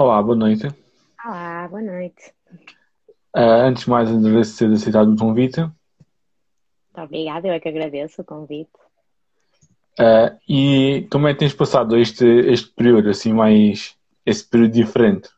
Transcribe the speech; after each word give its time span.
Olá, 0.00 0.22
boa 0.22 0.36
noite. 0.36 0.68
Olá, 1.26 1.66
boa 1.66 1.82
noite. 1.82 2.32
Uh, 3.36 3.66
antes 3.66 3.82
de 3.82 3.90
mais, 3.90 4.08
agradeço 4.08 4.56
ter 4.56 4.72
aceitado 4.72 5.12
o 5.12 5.16
convite. 5.16 5.58
Muito 5.58 5.74
obrigada, 6.96 7.48
eu 7.48 7.52
é 7.52 7.58
que 7.58 7.68
agradeço 7.68 8.22
o 8.22 8.24
convite. 8.24 8.70
Uh, 9.98 10.38
e 10.48 11.08
como 11.10 11.26
é 11.26 11.32
que 11.32 11.40
tens 11.40 11.52
passado 11.52 11.96
este, 11.96 12.24
este 12.24 12.70
período, 12.76 13.10
assim, 13.10 13.32
mais. 13.32 13.98
esse 14.24 14.48
período 14.48 14.70
diferente? 14.70 15.30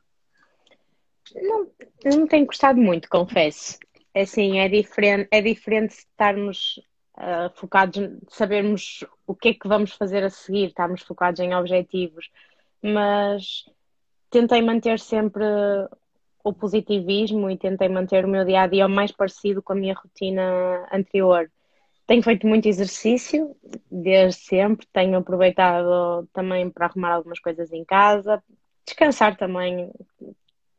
Não, 1.34 1.66
não 2.04 2.26
tenho 2.26 2.44
gostado 2.44 2.78
muito, 2.78 3.08
confesso. 3.08 3.78
É 4.12 4.20
assim, 4.20 4.58
é 4.58 4.68
diferente, 4.68 5.26
é 5.30 5.40
diferente 5.40 5.92
estarmos 5.92 6.78
uh, 7.16 7.48
focados, 7.54 7.98
sabermos 8.28 9.06
o 9.26 9.34
que 9.34 9.48
é 9.48 9.54
que 9.54 9.66
vamos 9.66 9.92
fazer 9.92 10.22
a 10.22 10.28
seguir, 10.28 10.66
estarmos 10.66 11.00
focados 11.00 11.40
em 11.40 11.54
objetivos, 11.54 12.28
mas 12.82 13.64
tentei 14.30 14.62
manter 14.62 14.98
sempre 14.98 15.44
o 16.42 16.52
positivismo 16.52 17.50
e 17.50 17.58
tentei 17.58 17.88
manter 17.88 18.24
o 18.24 18.28
meu 18.28 18.44
dia 18.44 18.62
a 18.62 18.66
dia 18.66 18.86
o 18.86 18.90
mais 18.90 19.12
parecido 19.12 19.62
com 19.62 19.72
a 19.72 19.76
minha 19.76 19.94
rotina 19.94 20.86
anterior. 20.92 21.50
Tenho 22.06 22.22
feito 22.22 22.46
muito 22.46 22.66
exercício 22.66 23.54
desde 23.90 24.40
sempre, 24.40 24.86
tenho 24.92 25.18
aproveitado 25.18 26.26
também 26.32 26.70
para 26.70 26.86
arrumar 26.86 27.14
algumas 27.14 27.38
coisas 27.38 27.72
em 27.72 27.84
casa, 27.84 28.42
descansar 28.84 29.36
também 29.36 29.92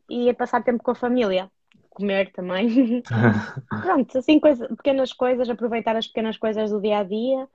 e 0.09 0.33
passar 0.33 0.63
tempo 0.63 0.83
com 0.83 0.91
a 0.91 0.95
família, 0.95 1.49
comer 1.89 2.31
também. 2.31 3.03
Pronto, 3.81 4.17
assim, 4.17 4.39
coisa, 4.39 4.67
pequenas 4.75 5.13
coisas, 5.13 5.49
aproveitar 5.49 5.95
as 5.95 6.07
pequenas 6.07 6.37
coisas 6.37 6.71
do 6.71 6.81
dia 6.81 6.99
a 6.99 7.03
dia 7.03 7.47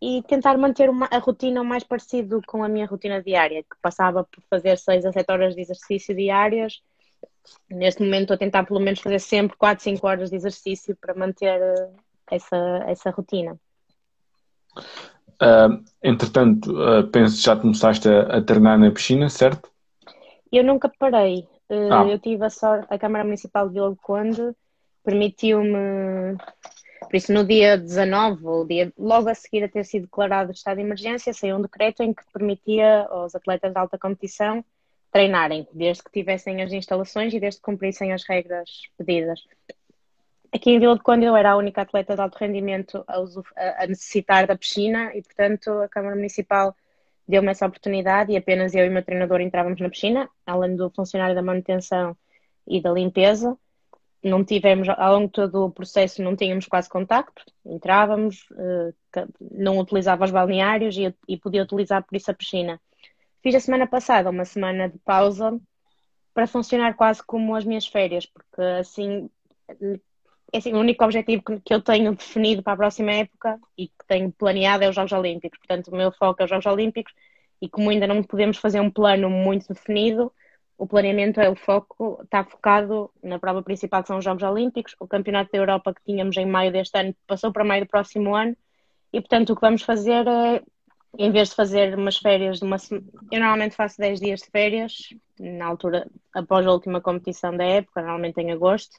e 0.00 0.22
tentar 0.22 0.56
manter 0.56 0.88
uma, 0.88 1.08
a 1.10 1.18
rotina 1.18 1.60
o 1.60 1.64
mais 1.64 1.82
parecido 1.82 2.40
com 2.46 2.62
a 2.62 2.68
minha 2.68 2.86
rotina 2.86 3.22
diária, 3.22 3.62
que 3.62 3.76
passava 3.82 4.24
por 4.24 4.42
fazer 4.48 4.78
6 4.78 5.06
a 5.06 5.12
7 5.12 5.30
horas 5.30 5.54
de 5.54 5.60
exercício 5.60 6.14
diárias. 6.14 6.80
Neste 7.68 8.02
momento 8.02 8.22
estou 8.22 8.34
a 8.34 8.38
tentar 8.38 8.64
pelo 8.64 8.80
menos 8.80 9.00
fazer 9.00 9.18
sempre 9.18 9.56
4, 9.56 9.82
5 9.82 10.06
horas 10.06 10.30
de 10.30 10.36
exercício 10.36 10.96
para 10.96 11.14
manter 11.14 11.60
eh, 11.60 11.90
essa, 12.30 12.84
essa 12.86 13.10
rotina. 13.10 13.58
Uh, 15.40 15.82
entretanto, 16.02 16.70
uh, 16.72 17.06
penso 17.08 17.36
que 17.36 17.42
já 17.42 17.56
começaste 17.56 18.08
a, 18.08 18.38
a, 18.38 18.42
treinar 18.42 18.78
na 18.78 18.90
piscina, 18.90 19.28
certo? 19.28 19.70
Eu 20.52 20.64
nunca 20.64 20.90
parei. 20.98 21.48
Uh, 21.70 21.92
ah. 21.92 22.08
Eu 22.08 22.18
tive 22.18 22.44
a 22.44 22.50
sorte, 22.50 22.86
a 22.90 22.98
Câmara 22.98 23.24
Municipal 23.24 23.68
de 23.68 23.74
Vila 23.74 23.96
Conde 24.02 24.54
permitiu-me 25.04 26.36
por 27.00 27.16
isso, 27.16 27.32
no 27.32 27.44
dia 27.44 27.76
19, 27.76 28.46
ou 28.46 28.66
dia, 28.66 28.92
logo 28.98 29.28
a 29.28 29.34
seguir 29.34 29.64
a 29.64 29.68
ter 29.68 29.84
sido 29.84 30.02
declarado 30.02 30.50
o 30.50 30.54
estado 30.54 30.76
de 30.76 30.82
emergência, 30.82 31.32
saiu 31.32 31.56
um 31.56 31.62
decreto 31.62 32.02
em 32.02 32.12
que 32.12 32.22
permitia 32.32 33.06
aos 33.06 33.34
atletas 33.34 33.72
de 33.72 33.78
alta 33.78 33.98
competição 33.98 34.64
treinarem, 35.10 35.66
desde 35.72 36.02
que 36.02 36.10
tivessem 36.10 36.62
as 36.62 36.72
instalações 36.72 37.32
e 37.32 37.40
desde 37.40 37.60
que 37.60 37.64
cumprissem 37.64 38.12
as 38.12 38.24
regras 38.28 38.68
pedidas. 38.96 39.40
Aqui 40.52 40.70
em 40.70 40.80
Vila 40.80 40.96
de 40.96 41.02
Conde 41.02 41.24
eu 41.24 41.36
era 41.36 41.52
a 41.52 41.56
única 41.56 41.82
atleta 41.82 42.14
de 42.14 42.20
alto 42.20 42.36
rendimento 42.36 43.04
a, 43.06 43.84
a 43.84 43.86
necessitar 43.86 44.46
da 44.46 44.56
piscina 44.56 45.14
e, 45.14 45.22
portanto, 45.22 45.70
a 45.80 45.88
Câmara 45.88 46.16
Municipal 46.16 46.74
deu-me 47.26 47.50
essa 47.50 47.66
oportunidade 47.66 48.32
e 48.32 48.36
apenas 48.36 48.74
eu 48.74 48.84
e 48.84 48.88
o 48.88 48.92
meu 48.92 49.02
treinador 49.02 49.40
entrávamos 49.40 49.80
na 49.80 49.90
piscina, 49.90 50.28
além 50.46 50.74
do 50.74 50.90
funcionário 50.90 51.34
da 51.34 51.42
manutenção 51.42 52.16
e 52.66 52.80
da 52.80 52.90
limpeza 52.90 53.56
não 54.22 54.44
tivemos, 54.44 54.88
ao 54.88 55.14
longo 55.14 55.26
de 55.26 55.32
todo 55.32 55.66
o 55.66 55.70
processo, 55.70 56.22
não 56.22 56.34
tínhamos 56.34 56.66
quase 56.66 56.88
contacto, 56.88 57.44
entrávamos, 57.64 58.46
eh, 58.56 59.24
não 59.40 59.78
utilizava 59.78 60.24
os 60.24 60.30
balneários 60.30 60.96
e, 60.96 61.14
e 61.28 61.36
podia 61.36 61.62
utilizar 61.62 62.04
por 62.04 62.16
isso 62.16 62.30
a 62.30 62.34
piscina. 62.34 62.80
Fiz 63.42 63.54
a 63.54 63.60
semana 63.60 63.86
passada 63.86 64.30
uma 64.30 64.44
semana 64.44 64.88
de 64.88 64.98
pausa 64.98 65.58
para 66.34 66.46
funcionar 66.46 66.94
quase 66.94 67.22
como 67.24 67.54
as 67.54 67.64
minhas 67.64 67.86
férias, 67.86 68.26
porque 68.26 68.60
assim, 68.80 69.30
é 70.52 70.58
assim 70.58 70.72
o 70.72 70.78
único 70.78 71.04
objetivo 71.04 71.42
que 71.64 71.74
eu 71.74 71.80
tenho 71.80 72.14
definido 72.14 72.62
para 72.62 72.72
a 72.72 72.76
próxima 72.76 73.12
época 73.12 73.58
e 73.76 73.88
que 73.88 74.06
tenho 74.06 74.32
planeado 74.32 74.84
é 74.84 74.88
os 74.88 74.94
Jogos 74.94 75.12
Olímpicos. 75.12 75.58
Portanto, 75.58 75.88
o 75.88 75.96
meu 75.96 76.10
foco 76.12 76.40
é 76.42 76.44
os 76.44 76.50
Jogos 76.50 76.66
Olímpicos 76.66 77.12
e 77.60 77.68
como 77.68 77.90
ainda 77.90 78.06
não 78.06 78.22
podemos 78.22 78.56
fazer 78.58 78.80
um 78.80 78.90
plano 78.90 79.28
muito 79.28 79.68
definido, 79.72 80.32
o 80.78 80.86
planeamento 80.86 81.40
é 81.40 81.50
o 81.50 81.56
foco, 81.56 82.20
está 82.22 82.44
focado 82.44 83.10
na 83.20 83.38
prova 83.38 83.62
principal 83.62 84.00
que 84.00 84.06
são 84.06 84.18
os 84.18 84.24
Jogos 84.24 84.44
Olímpicos, 84.44 84.94
o 85.00 85.08
Campeonato 85.08 85.50
da 85.50 85.58
Europa 85.58 85.92
que 85.92 86.04
tínhamos 86.04 86.36
em 86.36 86.46
maio 86.46 86.70
deste 86.70 86.96
ano 86.96 87.14
passou 87.26 87.52
para 87.52 87.64
maio 87.64 87.84
do 87.84 87.88
próximo 87.88 88.34
ano 88.34 88.56
e 89.12 89.20
portanto 89.20 89.50
o 89.50 89.56
que 89.56 89.60
vamos 89.60 89.82
fazer 89.82 90.24
é, 90.28 90.62
em 91.18 91.32
vez 91.32 91.48
de 91.48 91.56
fazer 91.56 91.98
umas 91.98 92.16
férias 92.18 92.58
de 92.58 92.64
uma 92.64 92.76
eu 93.32 93.40
normalmente 93.40 93.74
faço 93.74 93.98
10 93.98 94.20
dias 94.20 94.40
de 94.40 94.50
férias, 94.50 95.08
na 95.40 95.66
altura, 95.66 96.08
após 96.32 96.64
a 96.64 96.70
última 96.70 97.00
competição 97.00 97.56
da 97.56 97.64
época, 97.64 98.00
normalmente 98.00 98.40
em 98.40 98.52
agosto. 98.52 98.98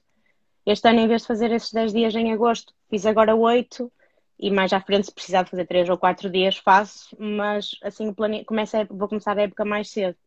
Este 0.66 0.88
ano, 0.88 1.00
em 1.00 1.08
vez 1.08 1.22
de 1.22 1.28
fazer 1.28 1.52
esses 1.52 1.72
10 1.72 1.94
dias 1.94 2.16
em 2.16 2.34
agosto, 2.34 2.74
fiz 2.90 3.06
agora 3.06 3.36
8 3.36 3.92
e 4.38 4.52
mais 4.52 4.72
à 4.74 4.82
frente, 4.82 5.06
se 5.06 5.14
precisar 5.14 5.44
de 5.44 5.50
fazer 5.50 5.66
3 5.66 5.90
ou 5.90 5.98
4 5.98 6.30
dias, 6.30 6.58
faço, 6.58 7.16
mas 7.20 7.72
assim 7.84 8.14
plane... 8.14 8.46
Começa 8.46 8.86
vou 8.90 9.08
começar 9.08 9.38
a 9.38 9.44
época 9.44 9.66
mais 9.66 9.90
cedo 9.90 10.18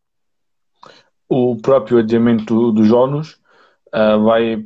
o 1.29 1.55
próprio 1.57 1.99
adiamento 1.99 2.71
dos 2.71 2.87
jogos 2.87 3.39
uh, 3.93 4.23
vai 4.23 4.65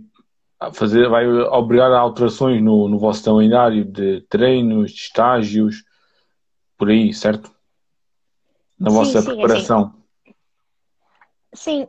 fazer, 0.73 1.07
vai 1.09 1.27
obrigar 1.27 1.91
a 1.91 1.99
alterações 1.99 2.61
no, 2.61 2.87
no 2.87 2.97
vosso 2.97 3.23
calendário 3.23 3.85
de 3.85 4.21
treinos, 4.21 4.91
de 4.91 5.01
estágios, 5.01 5.83
por 6.77 6.89
aí, 6.89 7.13
certo? 7.13 7.51
Na 8.79 8.89
sim, 8.89 8.95
vossa 8.95 9.21
sim, 9.21 9.27
preparação. 9.27 9.93
Sim, 11.53 11.87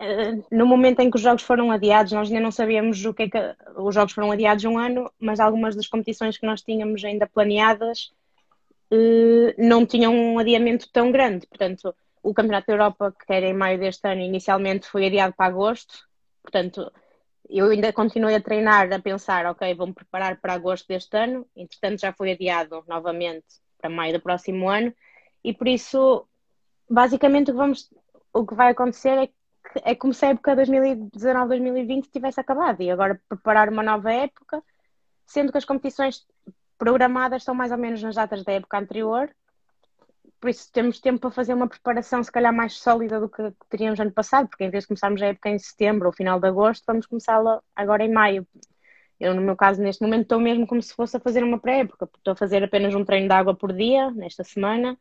eh, 0.00 0.42
no 0.50 0.66
momento 0.66 1.00
em 1.00 1.10
que 1.10 1.16
os 1.16 1.22
jogos 1.22 1.42
foram 1.42 1.70
adiados, 1.70 2.12
nós 2.12 2.28
ainda 2.28 2.40
não 2.40 2.52
sabíamos 2.52 3.04
o 3.04 3.12
que 3.12 3.24
é 3.24 3.28
que 3.28 3.56
os 3.76 3.94
jogos 3.94 4.12
foram 4.12 4.30
adiados 4.30 4.64
um 4.64 4.78
ano, 4.78 5.10
mas 5.18 5.40
algumas 5.40 5.74
das 5.74 5.88
competições 5.88 6.38
que 6.38 6.46
nós 6.46 6.62
tínhamos 6.62 7.04
ainda 7.04 7.26
planeadas 7.26 8.12
eh, 8.90 9.54
não 9.58 9.84
tinham 9.84 10.14
um 10.14 10.38
adiamento 10.38 10.88
tão 10.92 11.10
grande. 11.10 11.46
Portanto, 11.46 11.94
o 12.28 12.34
Campeonato 12.34 12.66
da 12.66 12.74
Europa, 12.74 13.14
que 13.26 13.32
era 13.32 13.46
em 13.46 13.54
maio 13.54 13.78
deste 13.78 14.06
ano, 14.06 14.20
inicialmente 14.20 14.86
foi 14.86 15.06
adiado 15.06 15.34
para 15.34 15.46
agosto, 15.46 15.94
portanto, 16.42 16.92
eu 17.48 17.70
ainda 17.70 17.92
continuei 17.92 18.34
a 18.34 18.40
treinar, 18.40 18.92
a 18.92 18.98
pensar, 18.98 19.46
ok, 19.46 19.74
vou-me 19.74 19.94
preparar 19.94 20.38
para 20.38 20.52
agosto 20.52 20.86
deste 20.88 21.16
ano, 21.16 21.46
entretanto 21.56 22.00
já 22.00 22.12
foi 22.12 22.32
adiado 22.32 22.84
novamente 22.86 23.46
para 23.78 23.88
maio 23.88 24.12
do 24.12 24.20
próximo 24.20 24.68
ano, 24.68 24.92
e 25.42 25.54
por 25.54 25.66
isso, 25.68 26.28
basicamente, 26.88 27.50
o 27.50 27.54
que, 27.54 27.58
vamos, 27.58 27.90
o 28.32 28.46
que 28.46 28.54
vai 28.54 28.72
acontecer 28.72 29.16
é 29.16 29.26
que 29.26 29.34
é 29.84 29.94
como 29.94 30.12
se 30.12 30.24
a 30.24 30.30
época 30.30 30.56
2019-2020 30.56 32.10
tivesse 32.10 32.40
acabado, 32.40 32.82
e 32.82 32.90
agora 32.90 33.20
preparar 33.26 33.70
uma 33.70 33.82
nova 33.82 34.12
época, 34.12 34.62
sendo 35.26 35.50
que 35.50 35.58
as 35.58 35.64
competições 35.64 36.26
programadas 36.76 37.42
estão 37.42 37.54
mais 37.54 37.72
ou 37.72 37.78
menos 37.78 38.02
nas 38.02 38.14
datas 38.14 38.44
da 38.44 38.52
época 38.52 38.78
anterior, 38.78 39.30
por 40.40 40.50
isso 40.50 40.70
temos 40.72 41.00
tempo 41.00 41.20
para 41.20 41.30
fazer 41.30 41.54
uma 41.54 41.68
preparação 41.68 42.22
se 42.22 42.30
calhar 42.30 42.52
mais 42.52 42.74
sólida 42.74 43.18
do 43.20 43.28
que 43.28 43.52
teríamos 43.68 43.98
ano 43.98 44.12
passado, 44.12 44.48
porque 44.48 44.64
em 44.64 44.70
vez 44.70 44.84
de 44.84 44.88
começarmos 44.88 45.20
a 45.20 45.26
época 45.26 45.50
em 45.50 45.58
setembro 45.58 46.06
ou 46.06 46.12
final 46.12 46.38
de 46.38 46.46
agosto, 46.46 46.84
vamos 46.86 47.06
começá-la 47.06 47.60
agora 47.74 48.04
em 48.04 48.12
maio. 48.12 48.46
Eu, 49.18 49.34
no 49.34 49.42
meu 49.42 49.56
caso, 49.56 49.82
neste 49.82 50.02
momento, 50.02 50.22
estou 50.22 50.38
mesmo 50.38 50.66
como 50.66 50.80
se 50.80 50.94
fosse 50.94 51.16
a 51.16 51.20
fazer 51.20 51.42
uma 51.42 51.58
pré-época, 51.58 52.08
estou 52.16 52.32
a 52.32 52.36
fazer 52.36 52.62
apenas 52.62 52.94
um 52.94 53.04
treino 53.04 53.26
de 53.26 53.34
água 53.34 53.52
por 53.54 53.72
dia, 53.72 54.12
nesta 54.12 54.44
semana, 54.44 54.96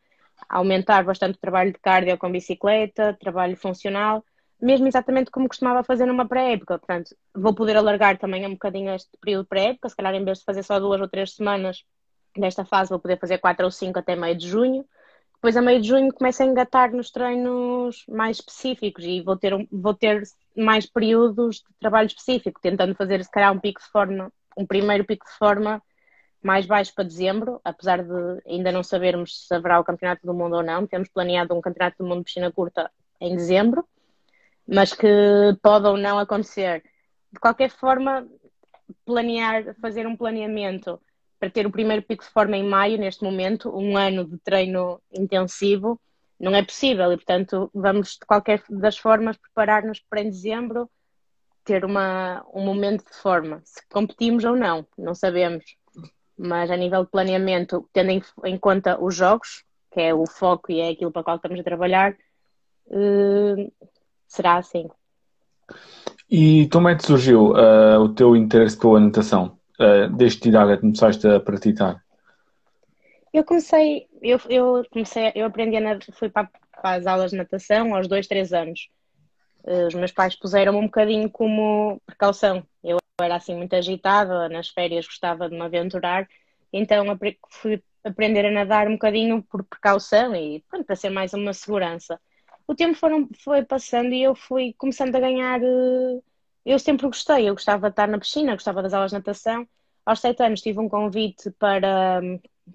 aumentar 0.50 1.04
bastante 1.04 1.36
o 1.36 1.40
trabalho 1.40 1.72
de 1.72 1.80
cardio 1.80 2.18
com 2.18 2.32
bicicleta, 2.32 3.16
trabalho 3.20 3.56
funcional, 3.56 4.26
mesmo 4.60 4.88
exatamente 4.88 5.30
como 5.30 5.48
costumava 5.48 5.84
fazer 5.84 6.08
numa 6.08 6.28
pré-época. 6.28 6.80
Portanto, 6.80 7.16
vou 7.36 7.54
poder 7.54 7.78
alargar 7.78 8.18
também 8.18 8.44
um 8.48 8.54
bocadinho 8.54 8.92
este 8.96 9.12
período 9.22 9.46
pré-época, 9.46 9.90
se 9.90 9.96
calhar 9.96 10.16
em 10.16 10.26
vez 10.26 10.40
de 10.40 10.46
fazer 10.46 10.64
só 10.64 10.80
duas 10.80 11.00
ou 11.00 11.08
três 11.08 11.36
semanas 11.36 11.84
nesta 12.36 12.66
fase, 12.66 12.90
vou 12.90 13.00
poder 13.00 13.20
fazer 13.20 13.38
quatro 13.38 13.66
ou 13.66 13.72
cinco 13.72 14.00
até 14.00 14.16
meio 14.16 14.36
de 14.36 14.48
junho 14.48 14.84
depois 15.38 15.56
a 15.56 15.62
meio 15.62 15.80
de 15.80 15.88
junho 15.88 16.12
começo 16.12 16.42
a 16.42 16.46
engatar 16.46 16.92
nos 16.92 17.12
treinos 17.12 18.04
mais 18.10 18.38
específicos 18.38 19.06
e 19.06 19.22
vou 19.22 19.38
ter, 19.38 19.54
vou 19.72 19.94
ter 19.94 20.24
mais 20.56 20.88
períodos 20.88 21.58
de 21.58 21.76
trabalho 21.80 22.08
específico, 22.08 22.60
tentando 22.60 22.96
fazer 22.96 23.24
se 23.24 23.30
calhar 23.30 23.54
um 23.54 23.60
pico 23.60 23.80
de 23.80 23.88
forma, 23.88 24.34
um 24.58 24.66
primeiro 24.66 25.06
pico 25.06 25.26
de 25.26 25.38
forma 25.38 25.82
mais 26.42 26.66
baixo 26.66 26.92
para 26.96 27.04
dezembro, 27.04 27.62
apesar 27.64 28.04
de 28.04 28.42
ainda 28.48 28.72
não 28.72 28.82
sabermos 28.82 29.48
se 29.48 29.54
haverá 29.54 29.80
o 29.80 29.84
Campeonato 29.84 30.26
do 30.26 30.34
Mundo 30.34 30.56
ou 30.56 30.64
não. 30.64 30.88
Temos 30.88 31.10
planeado 31.10 31.54
um 31.54 31.62
Campeonato 31.62 31.98
do 32.00 32.08
Mundo 32.08 32.20
de 32.20 32.26
piscina 32.26 32.52
curta 32.52 32.92
em 33.22 33.36
dezembro, 33.36 33.88
mas 34.68 34.92
que 34.92 35.08
pode 35.62 35.88
ou 35.88 35.98
não 35.98 36.18
acontecer. 36.18 36.84
De 37.32 37.40
qualquer 37.40 37.70
forma, 37.70 38.28
planear, 39.06 39.76
fazer 39.80 40.08
um 40.08 40.16
planeamento 40.16 41.00
para 41.40 41.50
ter 41.50 41.66
o 41.66 41.72
primeiro 41.72 42.02
pico 42.02 42.24
de 42.24 42.30
forma 42.30 42.58
em 42.58 42.64
maio, 42.64 42.98
neste 42.98 43.24
momento, 43.24 43.70
um 43.76 43.96
ano 43.96 44.26
de 44.26 44.38
treino 44.40 45.00
intensivo, 45.12 46.00
não 46.40 46.56
é 46.56 46.64
possível 46.64 47.12
e, 47.12 47.18
portanto, 47.18 47.70
vamos 47.74 48.14
de 48.14 48.26
qualquer 48.26 48.64
das 48.70 48.98
formas 48.98 49.38
preparar-nos 49.38 50.00
para 50.00 50.22
em 50.22 50.30
dezembro 50.30 50.90
ter 51.64 51.84
uma, 51.84 52.46
um 52.54 52.64
momento 52.64 53.04
de 53.04 53.18
forma. 53.18 53.62
Se 53.66 53.82
competimos 53.90 54.46
ou 54.46 54.56
não, 54.56 54.88
não 54.98 55.14
sabemos. 55.14 55.66
Mas 56.38 56.72
a 56.72 56.78
nível 56.78 57.04
de 57.04 57.12
planeamento, 57.12 57.90
tendo 57.92 58.12
em, 58.12 58.24
em 58.46 58.58
conta 58.58 58.98
os 59.04 59.16
jogos, 59.16 59.64
que 59.92 60.00
é 60.00 60.14
o 60.14 60.26
foco 60.26 60.72
e 60.72 60.80
é 60.80 60.90
aquilo 60.90 61.12
para 61.12 61.22
o 61.22 61.24
qual 61.24 61.36
estamos 61.38 61.60
a 61.60 61.64
trabalhar, 61.64 62.16
uh, 62.88 63.74
será 64.28 64.58
assim. 64.58 64.88
E 66.30 66.70
como 66.72 66.88
é 66.88 66.96
que 66.96 67.06
surgiu 67.06 67.52
uh, 67.52 68.00
o 68.00 68.14
teu 68.14 68.36
interesse 68.36 68.78
pela 68.78 69.00
natação? 69.00 69.57
Uh, 69.80 70.10
desde 70.16 70.50
idade 70.50 70.72
é 70.72 70.78
começaste 70.78 71.28
a 71.28 71.40
praticar? 71.40 72.04
Eu 73.32 73.44
comecei, 73.44 74.08
eu, 74.22 74.40
eu 74.50 74.84
comecei, 74.92 75.32
eu 75.36 75.46
aprendi 75.46 75.78
a 75.78 75.82
nadar, 75.82 76.04
fui 76.14 76.30
para, 76.30 76.50
para, 76.72 76.96
as 76.96 77.06
aulas 77.06 77.32
de 77.32 77.38
natação 77.38 77.94
aos 77.94 78.08
dois, 78.08 78.28
três 78.28 78.54
anos. 78.54 78.90
Uh, 79.64 79.86
os 79.88 79.94
meus 79.94 80.12
pais 80.12 80.36
puseram-me 80.36 80.80
um 80.80 80.86
bocadinho 80.86 81.30
como 81.30 82.02
precaução. 82.06 82.66
Eu 82.84 82.98
era 83.22 83.36
assim 83.36 83.56
muito 83.56 83.76
agitada, 83.76 84.50
nas 84.50 84.70
férias 84.70 85.06
gostava 85.06 85.48
de 85.48 85.56
me 85.56 85.62
aventurar, 85.62 86.28
então 86.74 87.06
fui 87.50 87.82
aprender 88.04 88.46
a 88.46 88.52
nadar 88.52 88.88
um 88.88 88.94
bocadinho 88.94 89.44
por 89.44 89.64
precaução 89.64 90.36
e 90.36 90.64
pronto, 90.70 90.86
para 90.86 90.96
ser 90.96 91.10
mais 91.10 91.34
uma 91.34 91.54
segurança. 91.54 92.20
O 92.68 92.74
tempo 92.76 92.96
foram, 92.96 93.30
foi 93.44 93.64
passando 93.64 94.14
e 94.14 94.24
eu 94.24 94.36
fui 94.36 94.74
começando 94.78 95.16
a 95.16 95.20
ganhar. 95.20 95.62
Uh, 95.62 96.24
eu 96.68 96.80
sempre 96.80 97.08
gostei, 97.08 97.48
eu 97.50 97.54
gostava 97.54 97.88
de 97.88 97.94
estar 97.94 98.08
na 98.08 98.20
piscina, 98.20 98.54
gostava 98.54 98.82
das 98.82 98.94
aulas 98.94 99.12
de 99.12 99.18
natação. 99.18 99.68
Aos 100.06 100.20
sete 100.20 100.44
anos 100.44 100.62
tive 100.62 100.80
um 100.80 100.90
convite 100.90 101.50
para 101.52 102.22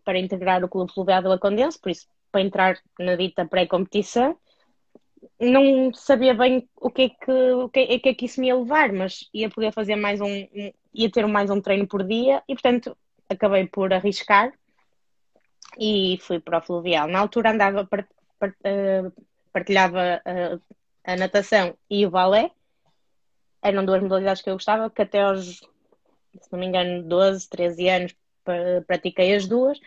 para 0.04 0.18
integrar 0.18 0.64
o 0.64 0.68
Clube 0.68 0.92
Fluvial 0.92 1.22
do 1.22 1.32
Acondense, 1.32 1.78
por 1.78 1.90
isso, 1.90 2.06
para 2.30 2.40
entrar 2.40 2.78
na 2.98 3.14
dita 3.14 3.44
pré-competição. 3.44 4.36
Não 5.38 5.92
sabia 5.92 6.34
bem 6.34 6.68
o 6.76 6.90
que, 6.90 7.02
é 7.02 7.08
que, 7.10 7.52
o 7.52 7.68
que, 7.68 7.80
é 7.80 7.98
que 7.98 8.08
é 8.08 8.14
que 8.14 8.24
isso 8.24 8.40
me 8.40 8.46
ia 8.46 8.56
levar, 8.56 8.90
mas 8.92 9.28
ia 9.34 9.50
poder 9.50 9.72
fazer 9.72 9.96
mais 9.96 10.20
um, 10.20 10.46
ia 10.94 11.10
ter 11.10 11.26
mais 11.26 11.50
um 11.50 11.60
treino 11.60 11.86
por 11.86 12.02
dia 12.04 12.42
e, 12.48 12.54
portanto, 12.54 12.96
acabei 13.28 13.66
por 13.66 13.92
arriscar 13.92 14.52
e 15.78 16.18
fui 16.22 16.40
para 16.40 16.58
o 16.58 16.62
Fluvial. 16.62 17.08
Na 17.08 17.20
altura 17.20 17.50
andava, 17.50 17.88
eh, 18.64 19.02
partilhava 19.52 20.22
a, 20.24 21.12
a 21.12 21.16
natação 21.16 21.76
e 21.90 22.06
o 22.06 22.10
balé, 22.10 22.50
eram 23.62 23.84
duas 23.84 24.02
modalidades 24.02 24.42
que 24.42 24.50
eu 24.50 24.54
gostava, 24.54 24.90
que 24.90 25.02
até 25.02 25.22
aos, 25.22 25.60
se 25.60 26.50
não 26.50 26.58
me 26.58 26.66
engano, 26.66 27.02
12, 27.04 27.48
13 27.48 27.88
anos 27.88 28.16
pratiquei 28.86 29.34
as 29.34 29.46
duas. 29.46 29.78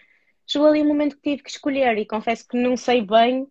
Chegou 0.48 0.68
ali 0.68 0.82
um 0.82 0.88
momento 0.88 1.18
que 1.18 1.22
tive 1.22 1.44
que 1.44 1.50
escolher 1.50 1.98
e 1.98 2.06
confesso 2.06 2.48
que 2.48 2.58
não 2.58 2.78
sei 2.78 3.02
bem 3.02 3.48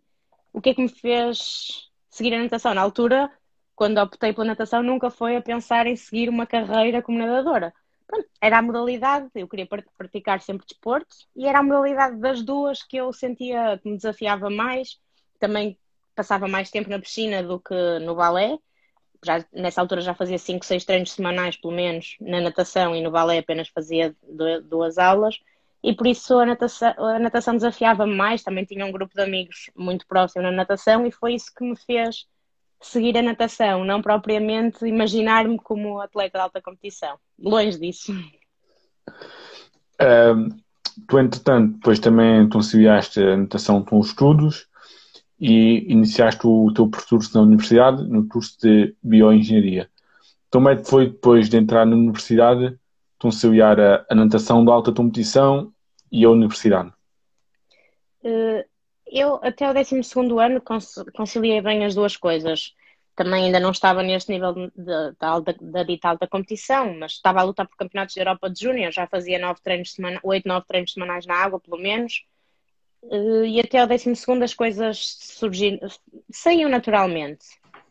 o 0.52 0.60
que 0.60 0.70
é 0.70 0.74
que 0.74 0.82
me 0.82 0.88
fez 0.88 1.90
seguir 2.08 2.32
a 2.34 2.42
natação. 2.42 2.72
Na 2.72 2.80
altura, 2.80 3.30
quando 3.76 3.98
optei 3.98 4.32
pela 4.32 4.46
natação, 4.46 4.82
nunca 4.82 5.10
foi 5.10 5.36
a 5.36 5.42
pensar 5.42 5.86
em 5.86 5.96
seguir 5.96 6.28
uma 6.28 6.46
carreira 6.46 7.02
como 7.02 7.18
nadadora. 7.18 7.74
Pronto, 8.06 8.28
era 8.40 8.58
a 8.58 8.62
modalidade, 8.62 9.28
eu 9.34 9.48
queria 9.48 9.66
praticar 9.98 10.40
sempre 10.40 10.66
desporto 10.66 11.16
e 11.34 11.46
era 11.46 11.58
a 11.58 11.62
modalidade 11.62 12.16
das 12.18 12.42
duas 12.42 12.82
que 12.82 12.96
eu 12.96 13.12
sentia 13.12 13.78
que 13.82 13.88
me 13.88 13.96
desafiava 13.96 14.48
mais. 14.48 14.98
Também 15.38 15.76
passava 16.14 16.46
mais 16.46 16.70
tempo 16.70 16.88
na 16.88 16.98
piscina 16.98 17.42
do 17.42 17.58
que 17.58 17.74
no 18.00 18.14
balé 18.14 18.58
já, 19.24 19.44
nessa 19.52 19.80
altura 19.80 20.00
já 20.00 20.14
fazia 20.14 20.38
5, 20.38 20.64
6 20.64 20.84
treinos 20.84 21.12
semanais, 21.12 21.56
pelo 21.56 21.74
menos, 21.74 22.16
na 22.20 22.40
natação 22.40 22.94
e 22.94 23.02
no 23.02 23.10
balé 23.10 23.38
apenas 23.38 23.68
fazia 23.68 24.14
duas 24.68 24.98
aulas. 24.98 25.38
E 25.82 25.94
por 25.94 26.06
isso 26.06 26.38
a 26.38 26.46
natação, 26.46 26.94
a 26.98 27.18
natação 27.18 27.54
desafiava-me 27.54 28.14
mais. 28.14 28.42
Também 28.42 28.64
tinha 28.64 28.86
um 28.86 28.92
grupo 28.92 29.14
de 29.14 29.22
amigos 29.22 29.70
muito 29.76 30.06
próximo 30.06 30.42
na 30.42 30.50
natação 30.50 31.06
e 31.06 31.10
foi 31.10 31.34
isso 31.34 31.52
que 31.54 31.64
me 31.64 31.76
fez 31.76 32.26
seguir 32.80 33.16
a 33.16 33.22
natação, 33.22 33.84
não 33.84 34.02
propriamente 34.02 34.84
imaginar-me 34.86 35.58
como 35.58 36.00
atleta 36.00 36.38
de 36.38 36.42
alta 36.42 36.62
competição. 36.62 37.18
Longe 37.38 37.78
disso. 37.78 38.12
Um, 40.00 40.48
tu, 41.08 41.18
entretanto, 41.18 41.74
depois 41.74 41.98
também 41.98 42.48
conciliaste 42.48 43.22
a 43.22 43.36
natação 43.36 43.82
com 43.82 43.98
os 43.98 44.08
estudos 44.08 44.66
e 45.40 45.84
iniciaste 45.92 46.46
o 46.46 46.72
teu 46.72 46.88
percurso 46.88 47.36
na 47.36 47.42
universidade, 47.42 48.04
no 48.04 48.26
curso 48.28 48.58
de 48.60 48.94
Bioengenharia. 49.02 49.90
Como 50.50 50.68
é 50.68 50.76
que 50.76 50.88
foi 50.88 51.08
depois 51.08 51.48
de 51.48 51.56
entrar 51.56 51.84
na 51.84 51.96
universidade 51.96 52.78
conciliar 53.18 53.80
a, 53.80 54.06
a 54.08 54.14
natação 54.14 54.64
da 54.64 54.72
alta 54.72 54.92
competição 54.92 55.72
e 56.12 56.24
a 56.24 56.30
universidade? 56.30 56.92
Eh, 58.22 58.66
eu 59.06 59.40
até 59.42 59.68
o 59.68 59.74
12 59.74 60.00
ano 60.40 60.62
conciliei 61.14 61.60
bem 61.60 61.84
as 61.84 61.94
duas 61.94 62.16
coisas. 62.16 62.74
Também 63.16 63.44
ainda 63.44 63.60
não 63.60 63.70
estava 63.70 64.02
neste 64.02 64.32
nível 64.32 64.54
da 64.76 65.40
da 65.60 65.82
dita 65.84 66.08
alta 66.08 66.26
competição, 66.26 66.98
mas 66.98 67.12
estava 67.12 67.40
a 67.40 67.44
lutar 67.44 67.66
por 67.68 67.76
campeonatos 67.76 68.14
da 68.14 68.22
Europa 68.22 68.50
de 68.50 68.60
Júnior, 68.60 68.92
já 68.92 69.06
fazia 69.06 69.38
nove 69.38 69.60
treinos 69.62 69.92
semana, 69.92 70.18
oito, 70.22 70.48
nove 70.48 70.66
treinos 70.66 70.92
semanais 70.92 71.24
na 71.24 71.34
água, 71.34 71.60
pelo 71.60 71.80
menos 71.80 72.24
e 73.10 73.60
até 73.60 73.78
ao 73.78 73.86
12 73.86 74.12
as 74.42 74.54
coisas 74.54 75.16
surgiram, 75.20 75.88
saíam 76.30 76.70
naturalmente. 76.70 77.44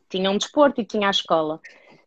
Tinha 0.10 0.30
um 0.30 0.38
desporto 0.38 0.82
e 0.82 0.86
tinha 0.86 1.08
a 1.08 1.12
escola. 1.12 1.60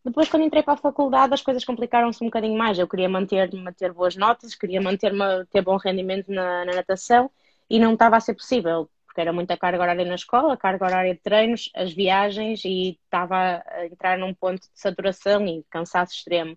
Depois, 0.05 0.29
quando 0.29 0.45
entrei 0.45 0.63
para 0.63 0.75
a 0.75 0.77
faculdade, 0.77 1.35
as 1.35 1.43
coisas 1.43 1.65
complicaram-se 1.65 2.23
um 2.23 2.29
bocadinho 2.29 2.57
mais. 2.57 2.79
Eu 2.79 2.87
queria 2.87 3.09
manter, 3.09 3.53
manter 3.53 3.93
boas 3.93 4.15
notas, 4.15 4.55
queria 4.55 4.81
manter 4.81 5.13
ter 5.51 5.63
bom 5.63 5.77
rendimento 5.77 6.31
na, 6.31 6.65
na 6.65 6.75
natação 6.75 7.29
e 7.69 7.81
não 7.81 7.95
estava 7.95 8.17
a 8.17 8.21
ser 8.21 8.35
possível, 8.35 8.89
porque 9.05 9.21
era 9.21 9.33
muita 9.33 9.57
carga 9.57 9.83
horária 9.83 10.05
na 10.05 10.15
escola, 10.15 10.57
carga 10.57 10.85
horária 10.85 11.15
de 11.15 11.21
treinos, 11.21 11.71
as 11.75 11.93
viagens 11.93 12.65
e 12.65 12.99
estava 13.05 13.65
a 13.67 13.87
entrar 13.87 14.17
num 14.17 14.33
ponto 14.33 14.61
de 14.61 14.69
saturação 14.75 15.45
e 15.45 15.65
cansaço 15.69 16.15
extremo. 16.15 16.57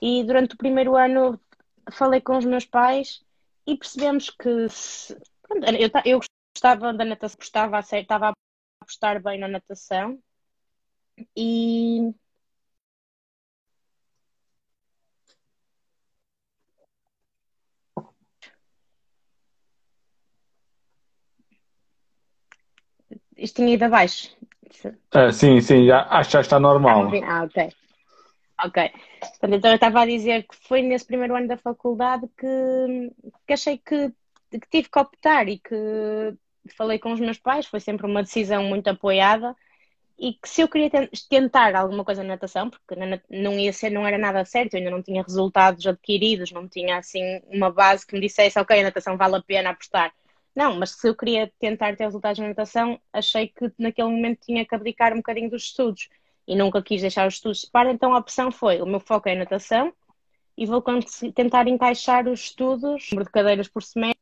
E 0.00 0.24
durante 0.24 0.54
o 0.54 0.58
primeiro 0.58 0.96
ano 0.96 1.38
falei 1.90 2.22
com 2.22 2.38
os 2.38 2.46
meus 2.46 2.64
pais 2.64 3.20
e 3.66 3.76
percebemos 3.76 4.30
que 4.30 4.68
se, 4.70 5.14
eu, 5.50 5.90
eu 6.04 6.20
gostava 6.54 6.92
da 6.92 7.04
natação, 7.04 7.36
gostava 7.38 7.78
a 7.78 7.82
ser, 7.82 8.02
estava 8.02 8.28
a 8.30 8.32
apostar 8.82 9.22
bem 9.22 9.38
na 9.38 9.48
natação 9.48 10.18
e 11.36 12.12
isto 23.36 23.56
tinha 23.56 23.74
ido 23.74 23.84
abaixo. 23.84 24.36
Ah, 25.12 25.32
sim, 25.32 25.60
sim, 25.60 25.86
já, 25.86 26.06
acho 26.08 26.30
que 26.30 26.32
já 26.34 26.40
está 26.40 26.60
normal. 26.60 27.10
Ah, 27.24 27.44
ok. 27.44 27.72
Ok. 28.62 28.92
então 29.42 29.70
eu 29.70 29.74
estava 29.74 30.02
a 30.02 30.06
dizer 30.06 30.46
que 30.46 30.54
foi 30.68 30.82
nesse 30.82 31.06
primeiro 31.06 31.34
ano 31.34 31.48
da 31.48 31.56
faculdade 31.56 32.28
que, 32.36 32.46
que 33.46 33.52
achei 33.54 33.78
que 33.78 34.12
que 34.58 34.68
tive 34.68 34.88
que 34.88 34.98
optar 34.98 35.48
e 35.48 35.58
que 35.58 35.74
falei 36.76 36.98
com 36.98 37.12
os 37.12 37.20
meus 37.20 37.38
pais, 37.38 37.66
foi 37.66 37.80
sempre 37.80 38.06
uma 38.06 38.22
decisão 38.22 38.64
muito 38.64 38.88
apoiada 38.88 39.56
e 40.18 40.34
que 40.34 40.48
se 40.48 40.60
eu 40.60 40.68
queria 40.68 40.90
tentar 41.30 41.74
alguma 41.74 42.04
coisa 42.04 42.22
na 42.22 42.30
natação, 42.30 42.68
porque 42.68 42.94
não 43.30 43.58
ia 43.58 43.72
ser, 43.72 43.88
não 43.88 44.06
era 44.06 44.18
nada 44.18 44.44
certo, 44.44 44.74
eu 44.74 44.78
ainda 44.78 44.90
não 44.90 45.02
tinha 45.02 45.22
resultados 45.22 45.86
adquiridos, 45.86 46.52
não 46.52 46.68
tinha 46.68 46.98
assim 46.98 47.40
uma 47.46 47.70
base 47.70 48.06
que 48.06 48.14
me 48.14 48.20
dissesse, 48.20 48.58
ok, 48.58 48.78
a 48.78 48.82
natação 48.82 49.16
vale 49.16 49.36
a 49.36 49.42
pena 49.42 49.70
apostar. 49.70 50.12
Não, 50.54 50.76
mas 50.76 50.90
se 50.90 51.08
eu 51.08 51.16
queria 51.16 51.50
tentar 51.58 51.96
ter 51.96 52.04
resultados 52.04 52.38
na 52.38 52.48
natação, 52.48 53.00
achei 53.10 53.48
que 53.48 53.72
naquele 53.78 54.08
momento 54.08 54.40
tinha 54.44 54.66
que 54.66 54.74
abdicar 54.74 55.14
um 55.14 55.18
bocadinho 55.18 55.48
dos 55.48 55.62
estudos 55.62 56.10
e 56.46 56.54
nunca 56.54 56.82
quis 56.82 57.00
deixar 57.00 57.26
os 57.26 57.34
estudos 57.34 57.62
de 57.62 57.70
par, 57.70 57.86
então 57.86 58.14
a 58.14 58.18
opção 58.18 58.52
foi, 58.52 58.82
o 58.82 58.86
meu 58.86 59.00
foco 59.00 59.26
é 59.26 59.34
natação 59.34 59.90
e 60.54 60.66
vou 60.66 60.84
tentar 61.34 61.66
encaixar 61.66 62.28
os 62.28 62.40
estudos, 62.40 63.08
número 63.10 63.24
de 63.24 63.32
cadeiras 63.32 63.68
por 63.68 63.82
semestre, 63.82 64.19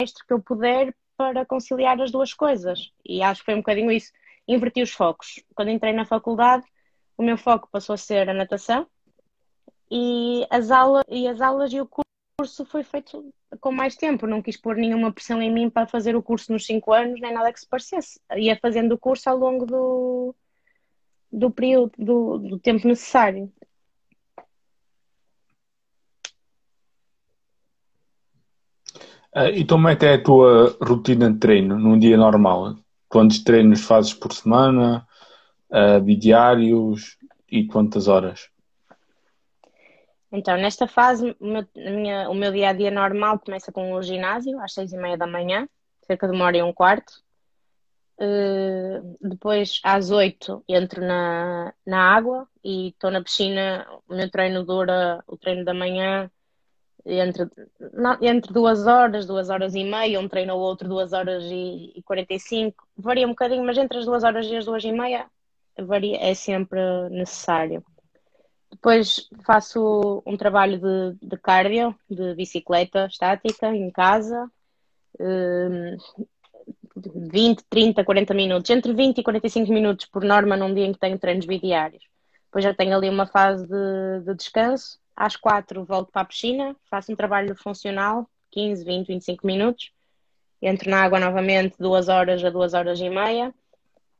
mestre 0.00 0.24
que 0.26 0.32
eu 0.32 0.40
puder 0.40 0.94
para 1.16 1.44
conciliar 1.44 2.00
as 2.00 2.10
duas 2.10 2.32
coisas. 2.32 2.90
E 3.04 3.22
acho 3.22 3.40
que 3.40 3.46
foi 3.46 3.54
um 3.54 3.58
bocadinho 3.58 3.92
isso. 3.92 4.10
Inverti 4.48 4.82
os 4.82 4.90
focos. 4.90 5.42
Quando 5.54 5.70
entrei 5.70 5.92
na 5.92 6.06
faculdade, 6.06 6.64
o 7.16 7.22
meu 7.22 7.36
foco 7.36 7.68
passou 7.70 7.94
a 7.94 7.98
ser 7.98 8.28
a 8.28 8.34
natação 8.34 8.86
e 9.90 10.46
as, 10.48 10.70
aulas, 10.70 11.04
e 11.08 11.28
as 11.28 11.40
aulas 11.40 11.72
e 11.72 11.80
o 11.80 11.88
curso 12.38 12.64
foi 12.64 12.82
feito 12.82 13.32
com 13.60 13.70
mais 13.70 13.96
tempo. 13.96 14.26
Não 14.26 14.40
quis 14.40 14.56
pôr 14.56 14.76
nenhuma 14.76 15.12
pressão 15.12 15.42
em 15.42 15.52
mim 15.52 15.68
para 15.68 15.86
fazer 15.86 16.16
o 16.16 16.22
curso 16.22 16.52
nos 16.52 16.64
cinco 16.64 16.92
anos, 16.92 17.20
nem 17.20 17.34
nada 17.34 17.52
que 17.52 17.60
se 17.60 17.68
parecesse. 17.68 18.20
Ia 18.36 18.58
fazendo 18.60 18.92
o 18.92 18.98
curso 18.98 19.28
ao 19.28 19.36
longo 19.36 19.66
do, 19.66 20.34
do 21.30 21.50
período, 21.50 21.92
do, 21.98 22.38
do 22.38 22.58
tempo 22.58 22.88
necessário. 22.88 23.52
Uh, 29.34 29.46
e 29.54 29.64
como 29.64 29.88
é 29.88 29.94
que 29.94 30.06
é 30.06 30.14
a 30.14 30.22
tua 30.22 30.76
rotina 30.82 31.30
de 31.30 31.38
treino 31.38 31.78
num 31.78 31.98
dia 31.98 32.16
normal? 32.16 32.76
Quantos 33.08 33.42
treinos 33.44 33.84
fazes 33.84 34.12
por 34.12 34.32
semana? 34.32 35.06
Uh, 35.70 36.00
bidiários? 36.00 37.16
E 37.50 37.66
quantas 37.66 38.06
horas? 38.06 38.48
Então, 40.32 40.56
nesta 40.56 40.86
fase, 40.86 41.36
o 41.40 41.46
meu, 41.46 41.66
minha, 41.74 42.30
o 42.30 42.34
meu 42.34 42.52
dia 42.52 42.70
a 42.70 42.72
dia 42.72 42.90
normal 42.90 43.40
começa 43.40 43.72
com 43.72 43.92
o 43.92 44.02
ginásio, 44.02 44.60
às 44.60 44.72
seis 44.72 44.92
e 44.92 44.96
meia 44.96 45.16
da 45.16 45.26
manhã, 45.26 45.68
cerca 46.02 46.28
de 46.28 46.34
uma 46.34 46.44
hora 46.44 46.58
e 46.58 46.62
um 46.62 46.72
quarto. 46.72 47.12
Uh, 48.16 49.16
depois, 49.20 49.80
às 49.82 50.10
oito, 50.10 50.62
entro 50.68 51.04
na, 51.04 51.74
na 51.84 52.14
água 52.14 52.46
e 52.62 52.88
estou 52.88 53.10
na 53.10 53.22
piscina. 53.22 53.86
O 54.08 54.14
meu 54.14 54.30
treino 54.30 54.64
dura, 54.64 55.24
o 55.26 55.36
treino 55.36 55.64
da 55.64 55.74
manhã, 55.74 56.30
entre, 57.04 57.48
não, 57.92 58.18
entre 58.20 58.52
duas 58.52 58.86
horas, 58.86 59.26
duas 59.26 59.50
horas 59.50 59.74
e 59.74 59.84
meia, 59.84 60.20
um 60.20 60.28
treino 60.28 60.54
ou 60.54 60.60
outro, 60.60 60.88
duas 60.88 61.12
horas 61.12 61.44
e, 61.44 61.92
e 61.96 62.02
45, 62.02 62.86
varia 62.96 63.26
um 63.26 63.30
bocadinho, 63.30 63.64
mas 63.64 63.78
entre 63.78 63.98
as 63.98 64.04
duas 64.04 64.24
horas 64.24 64.46
e 64.46 64.56
as 64.56 64.64
duas 64.64 64.84
e 64.84 64.92
meia 64.92 65.26
varia, 65.78 66.18
é 66.20 66.34
sempre 66.34 66.80
necessário. 67.10 67.82
Depois 68.70 69.28
faço 69.44 70.22
um 70.24 70.36
trabalho 70.36 70.78
de, 70.78 71.26
de 71.26 71.36
cardio, 71.38 71.94
de 72.08 72.34
bicicleta 72.34 73.06
estática 73.06 73.74
em 73.74 73.90
casa, 73.90 74.50
20, 76.96 77.64
30, 77.68 78.04
40 78.04 78.34
minutos, 78.34 78.70
entre 78.70 78.92
20 78.92 79.18
e 79.18 79.22
45 79.22 79.72
minutos 79.72 80.06
por 80.06 80.24
norma 80.24 80.56
num 80.56 80.72
dia 80.72 80.86
em 80.86 80.92
que 80.92 80.98
tenho 80.98 81.18
treinos 81.18 81.46
bidiários. 81.46 82.04
Depois 82.46 82.64
já 82.64 82.74
tenho 82.74 82.96
ali 82.96 83.08
uma 83.08 83.26
fase 83.26 83.66
de, 83.66 84.20
de 84.24 84.34
descanso, 84.34 84.98
às 85.20 85.36
4 85.36 85.84
volto 85.84 86.10
para 86.10 86.22
a 86.22 86.24
piscina, 86.24 86.74
faço 86.90 87.12
um 87.12 87.14
trabalho 87.14 87.54
funcional, 87.54 88.26
15, 88.50 88.82
20, 88.82 89.06
25 89.08 89.46
minutos, 89.46 89.92
entro 90.62 90.88
na 90.88 91.02
água 91.02 91.20
novamente 91.20 91.76
duas 91.78 92.08
horas 92.08 92.42
a 92.42 92.48
duas 92.48 92.72
horas 92.72 92.98
e 92.98 93.10
meia 93.10 93.54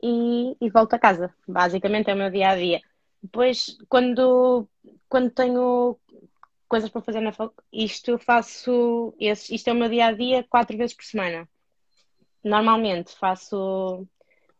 e, 0.02 0.54
e 0.60 0.68
volto 0.68 0.92
a 0.92 0.98
casa. 0.98 1.34
Basicamente 1.48 2.10
é 2.10 2.14
o 2.14 2.16
meu 2.18 2.30
dia 2.30 2.50
a 2.50 2.54
dia. 2.54 2.82
Depois, 3.22 3.78
quando, 3.88 4.68
quando 5.08 5.30
tenho 5.30 5.98
coisas 6.68 6.90
para 6.90 7.00
fazer 7.00 7.20
na 7.20 7.32
isto 7.72 8.18
faço, 8.18 9.14
isto 9.18 9.68
é 9.68 9.72
o 9.72 9.76
meu 9.76 9.88
dia 9.88 10.06
a 10.06 10.12
dia 10.12 10.44
quatro 10.50 10.76
vezes 10.76 10.94
por 10.94 11.04
semana. 11.04 11.48
Normalmente 12.44 13.16
faço 13.16 14.06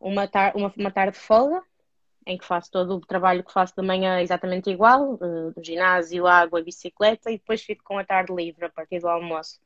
uma, 0.00 0.26
tar 0.26 0.56
uma, 0.56 0.72
uma 0.74 0.90
tarde 0.90 1.18
de 1.18 1.22
folga, 1.22 1.62
em 2.30 2.38
que 2.38 2.46
faço 2.46 2.70
todo 2.70 2.94
o 2.94 3.00
trabalho 3.00 3.42
que 3.42 3.52
faço 3.52 3.74
de 3.76 3.82
manhã 3.84 4.20
exatamente 4.20 4.70
igual, 4.70 5.14
uh, 5.14 5.52
do 5.52 5.64
ginásio, 5.64 6.28
água, 6.28 6.62
bicicleta, 6.62 7.30
e 7.30 7.38
depois 7.38 7.62
fico 7.62 7.82
com 7.82 7.98
a 7.98 8.04
tarde 8.04 8.32
livre 8.32 8.66
a 8.66 8.70
partir 8.70 9.00
do 9.00 9.08
almoço. 9.08 9.58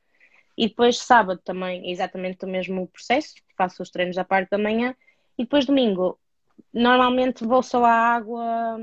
E 0.56 0.68
depois 0.68 0.98
sábado 0.98 1.40
também 1.44 1.90
exatamente 1.90 2.44
o 2.44 2.48
mesmo 2.48 2.86
processo, 2.88 3.34
faço 3.56 3.82
os 3.82 3.90
treinos 3.90 4.16
da 4.16 4.24
parte 4.24 4.50
da 4.50 4.58
manhã, 4.58 4.96
e 5.36 5.44
depois 5.44 5.66
domingo 5.66 6.18
normalmente 6.72 7.44
vou 7.44 7.62
só 7.62 7.84
à 7.84 7.92
água 7.92 8.78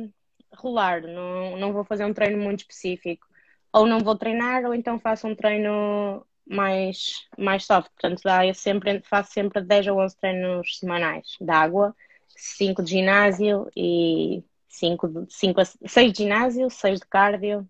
rolar, 0.56 1.02
não, 1.02 1.58
não 1.58 1.74
vou 1.74 1.84
fazer 1.84 2.06
um 2.06 2.14
treino 2.14 2.38
muito 2.38 2.60
específico. 2.60 3.28
Ou 3.74 3.88
não 3.88 4.00
vou 4.00 4.16
treinar, 4.16 4.64
ou 4.66 4.76
então 4.76 5.00
faço 5.00 5.28
um 5.28 5.36
treino 5.36 6.26
mais, 6.46 7.28
mais 7.38 7.66
soft. 7.66 7.90
Portanto, 7.94 8.22
dá, 8.24 8.42
sempre, 8.54 9.02
faço 9.04 9.32
sempre 9.32 9.62
10 9.62 9.88
ou 9.88 10.00
11 10.02 10.18
treinos 10.18 10.78
semanais 10.78 11.38
de 11.40 11.50
água, 11.50 11.96
5 12.36 12.84
de 12.84 12.92
ginásio 12.92 13.70
e 13.76 14.44
5, 14.68 15.28
5 15.30 15.62
6 15.86 16.14
de 16.14 16.18
ginásio, 16.18 16.70
6 16.70 17.00
de 17.00 17.06
cardio 17.08 17.70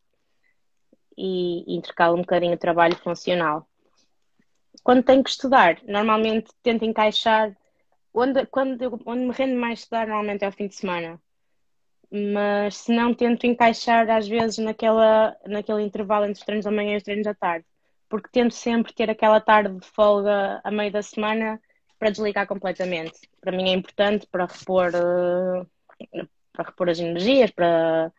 e 1.18 1.76
intercalo 1.76 2.16
um 2.16 2.22
bocadinho 2.22 2.54
o 2.54 2.58
trabalho 2.58 2.96
funcional. 2.98 3.68
Quando 4.84 5.04
tenho 5.04 5.24
que 5.24 5.30
estudar, 5.30 5.80
normalmente 5.84 6.52
tento 6.64 6.86
encaixar. 6.86 7.56
Onde, 8.14 8.46
quando, 8.48 9.02
onde 9.06 9.26
me 9.26 9.32
rende 9.32 9.56
mais 9.56 9.80
estudar, 9.80 10.08
normalmente 10.08 10.44
é 10.44 10.46
ao 10.46 10.52
fim 10.52 10.68
de 10.68 10.76
semana. 10.76 11.22
Mas 12.12 12.78
se 12.78 12.94
não, 12.94 13.14
tento 13.14 13.46
encaixar 13.46 14.10
às 14.10 14.28
vezes 14.28 14.58
naquela, 14.58 15.38
naquele 15.48 15.84
intervalo 15.84 16.26
entre 16.26 16.40
os 16.40 16.46
treinos 16.46 16.66
da 16.66 16.72
manhã 16.72 16.94
e 16.94 16.98
os 16.98 17.04
treinos 17.04 17.26
da 17.26 17.34
tarde 17.34 17.66
porque 18.12 18.30
tento 18.30 18.54
sempre 18.54 18.94
ter 18.94 19.10
aquela 19.10 19.40
tarde 19.40 19.74
de 19.80 19.88
folga 19.88 20.60
a 20.66 20.70
meio 20.70 20.92
da 20.92 21.02
semana 21.02 21.62
para 22.02 22.10
desligar 22.10 22.48
completamente. 22.48 23.14
Para 23.40 23.52
mim 23.52 23.70
é 23.70 23.74
importante 23.74 24.26
para 24.26 24.48
repor, 24.48 24.90
eh, 24.96 26.26
para 26.52 26.66
repor 26.66 26.90
as 26.90 26.98
energias, 26.98 27.52
para, 27.52 28.12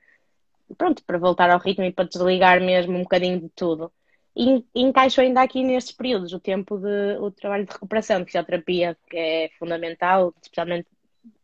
pronto, 0.79 1.03
para 1.05 1.19
voltar 1.19 1.51
ao 1.51 1.59
ritmo 1.59 1.83
e 1.83 1.93
para 1.93 2.09
desligar 2.09 2.61
mesmo 2.61 2.97
um 2.97 3.03
bocadinho 3.03 3.41
de 3.41 3.49
tudo. 3.49 3.93
E 4.37 4.65
encaixo 4.73 5.21
ainda 5.21 5.43
aqui 5.43 5.65
nestes 5.65 5.97
períodos 5.97 6.33
o 6.33 6.39
tempo 6.39 6.79
de 6.79 7.19
o 7.19 7.33
trabalho 7.33 7.67
de 7.67 7.73
recuperação 7.73 8.21
de 8.21 8.27
fisioterapia, 8.27 8.97
que 9.11 9.17
é 9.17 9.51
fundamental, 9.59 10.33
especialmente 10.41 10.87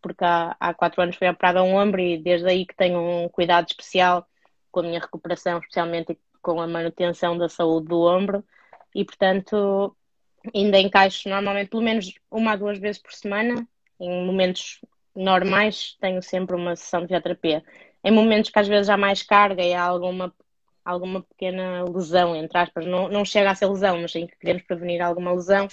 porque 0.01 0.25
há, 0.25 0.57
há 0.61 0.73
quatro 0.73 1.03
anos 1.03 1.17
fui 1.17 1.29
operada 1.29 1.65
um 1.65 1.75
ombro 1.75 2.01
e 2.01 2.19
desde 2.19 2.49
aí 2.49 2.65
que 2.65 2.77
tenho 2.77 3.01
um 3.01 3.29
cuidado 3.29 3.67
especial 3.67 4.25
com 4.71 4.79
a 4.79 4.83
minha 4.85 5.01
recuperação, 5.01 5.59
especialmente 5.59 6.17
com 6.41 6.61
a 6.61 6.69
manutenção 6.69 7.37
da 7.37 7.49
saúde 7.49 7.89
do 7.89 8.01
ombro 8.03 8.45
e, 8.95 9.05
portanto, 9.05 9.97
ainda 10.55 10.79
encaixo 10.79 11.29
normalmente 11.29 11.69
pelo 11.69 11.83
menos 11.83 12.13
uma 12.31 12.53
a 12.53 12.57
duas 12.57 12.79
vezes 12.79 13.01
por 13.01 13.13
semana. 13.13 13.67
Em 14.01 14.27
momentos 14.27 14.81
normais, 15.15 15.97
tenho 16.01 16.23
sempre 16.23 16.55
uma 16.55 16.77
sessão 16.77 17.01
de 17.01 17.09
fisioterapia. 17.09 17.63
Em 18.05 18.13
momentos 18.13 18.51
que 18.51 18.59
às 18.59 18.69
vezes 18.69 18.89
há 18.89 18.97
mais 18.97 19.23
carga 19.23 19.63
e 19.63 19.75
há 19.75 19.83
alguma, 19.83 20.33
alguma 20.85 21.23
pequena 21.23 21.85
lesão, 21.85 22.37
entre 22.37 22.57
aspas, 22.59 22.87
não, 22.87 23.09
não 23.09 23.25
chega 23.25 23.51
a 23.51 23.55
ser 23.55 23.67
lesão, 23.67 24.01
mas 24.01 24.15
em 24.15 24.27
que 24.27 24.39
queremos 24.39 24.63
prevenir 24.63 25.03
alguma 25.03 25.33
lesão, 25.33 25.67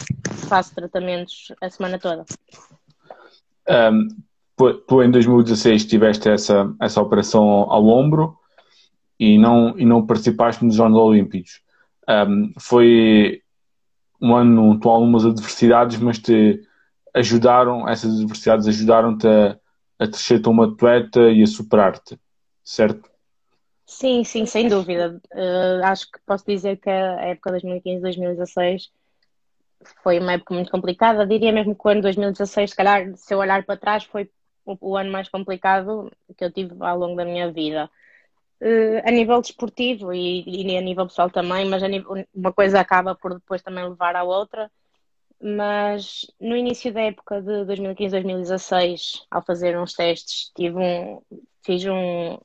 faço 0.50 0.74
tratamentos 0.74 1.54
a 1.62 1.70
semana 1.70 2.00
toda. 2.00 2.26
Um, 3.68 4.08
tu, 4.88 5.04
em 5.04 5.12
2016 5.12 5.86
tiveste 5.86 6.30
essa, 6.30 6.74
essa 6.82 7.02
operação 7.02 7.44
ao 7.48 7.86
ombro 7.88 8.38
e 9.20 9.38
não, 9.38 9.78
e 9.78 9.86
não 9.86 10.06
participaste 10.06 10.66
nos 10.66 10.76
Jogos 10.76 10.98
Olímpicos. 10.98 11.62
Um, 12.08 12.54
foi 12.60 13.42
um 14.22 14.36
ano 14.36 14.80
com 14.80 14.90
algumas 14.90 15.26
adversidades, 15.26 15.98
mas 15.98 16.20
te 16.20 16.62
ajudaram, 17.14 17.88
essas 17.88 18.20
adversidades 18.20 18.68
ajudaram-te 18.68 19.28
a, 19.28 19.58
a 20.00 20.08
crescer 20.08 20.42
como 20.42 20.64
atleta 20.64 21.32
e 21.32 21.42
a 21.42 21.48
superar-te, 21.48 22.20
certo? 22.64 23.10
Sim, 23.86 24.24
sim, 24.24 24.46
sem 24.46 24.68
dúvida. 24.68 25.22
Uh, 25.34 25.86
acho 25.86 26.12
que 26.12 26.20
posso 26.26 26.44
dizer 26.46 26.78
que 26.78 26.90
a 26.90 27.22
época 27.28 27.52
2015-2016 27.52 28.90
foi 30.02 30.20
uma 30.20 30.34
época 30.34 30.54
muito 30.56 30.72
complicada. 30.72 31.26
Diria 31.26 31.52
mesmo 31.52 31.76
que 31.76 31.88
o 31.88 31.92
ano 31.92 32.02
2016, 32.02 32.72
se 32.72 32.76
calhar, 32.76 33.16
se 33.16 33.34
eu 33.34 33.38
olhar 33.38 33.64
para 33.64 33.78
trás, 33.80 34.04
foi 34.04 34.30
o, 34.66 34.76
o 34.82 34.98
ano 34.98 35.12
mais 35.12 35.30
complicado 35.30 36.12
que 36.36 36.44
eu 36.44 36.52
tive 36.52 36.76
ao 36.80 36.98
longo 36.98 37.16
da 37.16 37.26
minha 37.26 37.52
vida 37.52 37.90
uh, 38.62 39.02
a 39.04 39.12
nível 39.12 39.42
desportivo 39.42 40.14
e, 40.14 40.44
e, 40.48 40.78
a 40.78 40.82
nível 40.82 41.08
pessoal 41.08 41.30
também, 41.30 41.66
mas 41.66 41.82
nível, 41.84 42.26
uma 42.34 42.54
coisa 42.54 42.80
acaba 42.80 43.16
por 43.16 43.34
depois 43.34 43.62
também 43.62 43.88
levar 43.88 44.16
à 44.16 44.24
outra. 44.24 44.72
Mas 45.42 46.26
no 46.40 46.56
início 46.56 46.94
da 46.94 47.02
época 47.02 47.42
de 47.42 47.66
2015-2016, 47.66 49.26
ao 49.30 49.44
fazer 49.44 49.78
uns 49.78 49.94
testes, 49.94 50.52
tive 50.56 50.78
um, 50.78 51.22
fiz 51.62 51.86
um, 51.86 52.40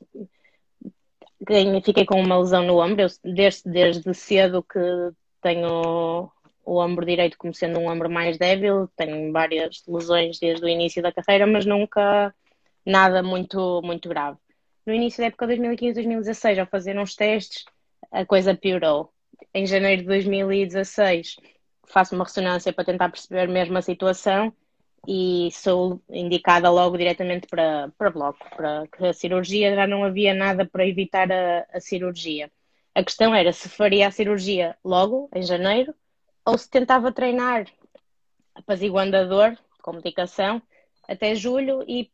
fiquei 1.83 2.05
com 2.05 2.21
uma 2.21 2.39
lesão 2.39 2.65
no 2.65 2.83
ombro. 2.83 3.03
Eu, 3.03 3.09
desde, 3.25 3.71
desde 3.71 4.13
cedo 4.13 4.63
que 4.63 4.79
tenho 5.41 6.31
o 6.65 6.79
ombro 6.79 7.07
direito 7.07 7.39
como 7.39 7.55
sendo 7.55 7.79
um 7.79 7.89
ombro 7.89 8.11
mais 8.11 8.37
débil, 8.39 8.89
tenho 8.97 9.33
várias 9.33 9.83
lesões 9.87 10.39
desde 10.39 10.65
o 10.65 10.69
início 10.69 11.03
da 11.03 11.13
carreira, 11.13 11.47
mas 11.47 11.65
nunca 11.65 12.35
nada 12.85 13.23
muito, 13.23 13.81
muito 13.83 14.09
grave 14.09 14.39
no 14.91 14.97
início 14.97 15.21
da 15.21 15.27
época 15.27 15.47
2015-2016, 15.47 16.59
ao 16.59 16.67
fazer 16.67 16.99
uns 16.99 17.15
testes, 17.15 17.65
a 18.11 18.27
coisa 18.27 18.57
piorou. 18.57 19.13
Em 19.55 19.65
janeiro 19.65 20.03
de 20.03 20.09
2016, 20.09 21.37
faço 21.87 22.17
uma 22.17 22.25
ressonância 22.25 22.73
para 22.73 22.85
tentar 22.85 23.09
perceber 23.09 23.47
mesmo 23.49 23.79
a 23.79 23.83
situação 23.83 24.53
e 25.07 25.49
sou 25.53 26.03
indicada 26.11 26.69
logo 26.71 26.99
diretamente 26.99 27.47
para, 27.47 27.91
para 27.97 28.11
bloco, 28.11 28.45
para 28.55 28.85
a 29.09 29.13
cirurgia 29.13 29.75
já 29.75 29.87
não 29.87 30.05
havia 30.05 30.35
nada 30.35 30.67
para 30.67 30.87
evitar 30.87 31.31
a, 31.31 31.67
a 31.73 31.81
cirurgia. 31.81 32.51
A 32.93 33.05
questão 33.05 33.33
era 33.33 33.53
se 33.53 33.69
faria 33.69 34.09
a 34.09 34.11
cirurgia 34.11 34.77
logo, 34.85 35.31
em 35.33 35.43
janeiro, 35.43 35.95
ou 36.45 36.59
se 36.59 36.69
tentava 36.69 37.13
treinar 37.13 37.65
apaziguando 38.57 39.17
a 39.17 39.23
dor 39.23 39.57
com 39.83 39.93
medicação 39.93 40.61
até 41.09 41.35
julho 41.35 41.85
e 41.87 42.11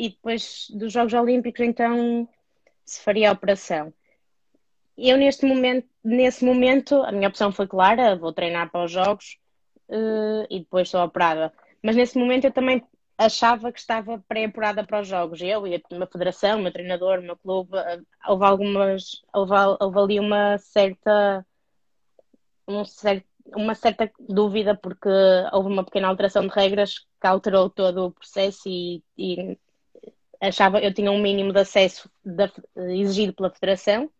e 0.00 0.08
depois 0.08 0.66
dos 0.70 0.90
Jogos 0.90 1.12
Olímpicos 1.12 1.60
então 1.60 2.26
se 2.86 3.02
faria 3.02 3.28
a 3.28 3.32
operação. 3.34 3.92
Eu 4.96 5.18
neste 5.18 5.44
momento, 5.44 5.86
nesse 6.02 6.42
momento, 6.42 7.02
a 7.02 7.12
minha 7.12 7.28
opção 7.28 7.52
foi 7.52 7.66
clara, 7.66 8.16
vou 8.16 8.32
treinar 8.32 8.70
para 8.70 8.84
os 8.84 8.90
Jogos 8.90 9.38
uh, 9.90 10.46
e 10.48 10.60
depois 10.60 10.88
sou 10.88 11.04
operada. 11.04 11.52
Mas 11.82 11.96
nesse 11.96 12.18
momento 12.18 12.46
eu 12.46 12.52
também 12.52 12.82
achava 13.18 13.70
que 13.70 13.78
estava 13.78 14.22
pré-apurada 14.26 14.82
para 14.84 15.02
os 15.02 15.08
Jogos. 15.08 15.42
Eu 15.42 15.66
e 15.66 15.74
a 15.74 15.80
minha 15.90 16.06
federação, 16.06 16.58
o 16.58 16.62
meu 16.62 16.72
treinador, 16.72 17.18
o 17.18 17.22
meu 17.22 17.36
clube, 17.36 17.76
uh, 17.76 18.06
houve 18.26 18.44
algumas, 18.46 19.22
houve, 19.34 19.52
houve 19.80 19.98
ali 19.98 20.20
uma 20.20 20.56
certa, 20.56 21.46
um 22.66 22.86
certo, 22.86 23.26
uma 23.54 23.74
certa 23.74 24.10
dúvida 24.18 24.74
porque 24.74 25.10
houve 25.52 25.68
uma 25.68 25.84
pequena 25.84 26.08
alteração 26.08 26.46
de 26.46 26.54
regras 26.54 27.00
que 27.20 27.26
alterou 27.26 27.68
todo 27.68 28.06
o 28.06 28.12
processo 28.12 28.62
e, 28.66 29.02
e 29.18 29.58
achava 30.48 30.80
eu 30.80 30.92
tinha 30.92 31.10
um 31.10 31.20
mínimo 31.20 31.52
de 31.52 31.60
acesso 31.60 32.10
da, 32.24 32.50
exigido 32.76 33.32
pela 33.34 33.50
Federação, 33.50 34.10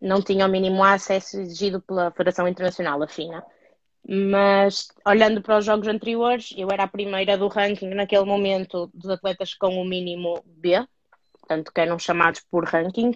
não 0.00 0.22
tinha 0.22 0.46
o 0.46 0.48
mínimo 0.48 0.82
acesso 0.82 1.38
exigido 1.38 1.80
pela 1.82 2.10
Federação 2.10 2.48
Internacional, 2.48 3.02
a 3.02 3.08
FINA. 3.08 3.44
Mas 4.08 4.88
olhando 5.06 5.42
para 5.42 5.58
os 5.58 5.64
jogos 5.64 5.86
anteriores, 5.86 6.54
eu 6.56 6.68
era 6.70 6.84
a 6.84 6.88
primeira 6.88 7.36
do 7.36 7.48
ranking 7.48 7.90
naquele 7.90 8.24
momento 8.24 8.90
dos 8.94 9.10
atletas 9.10 9.54
com 9.54 9.76
o 9.76 9.84
mínimo 9.84 10.42
B, 10.46 10.82
portanto 11.32 11.70
que 11.70 11.80
eram 11.80 11.98
chamados 11.98 12.40
por 12.50 12.64
ranking, 12.64 13.14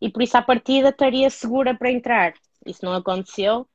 e 0.00 0.08
por 0.08 0.22
isso 0.22 0.36
à 0.36 0.42
partida 0.42 0.90
estaria 0.90 1.28
segura 1.30 1.74
para 1.76 1.90
entrar. 1.90 2.32
Isso 2.64 2.84
não 2.84 2.92
aconteceu 2.92 3.66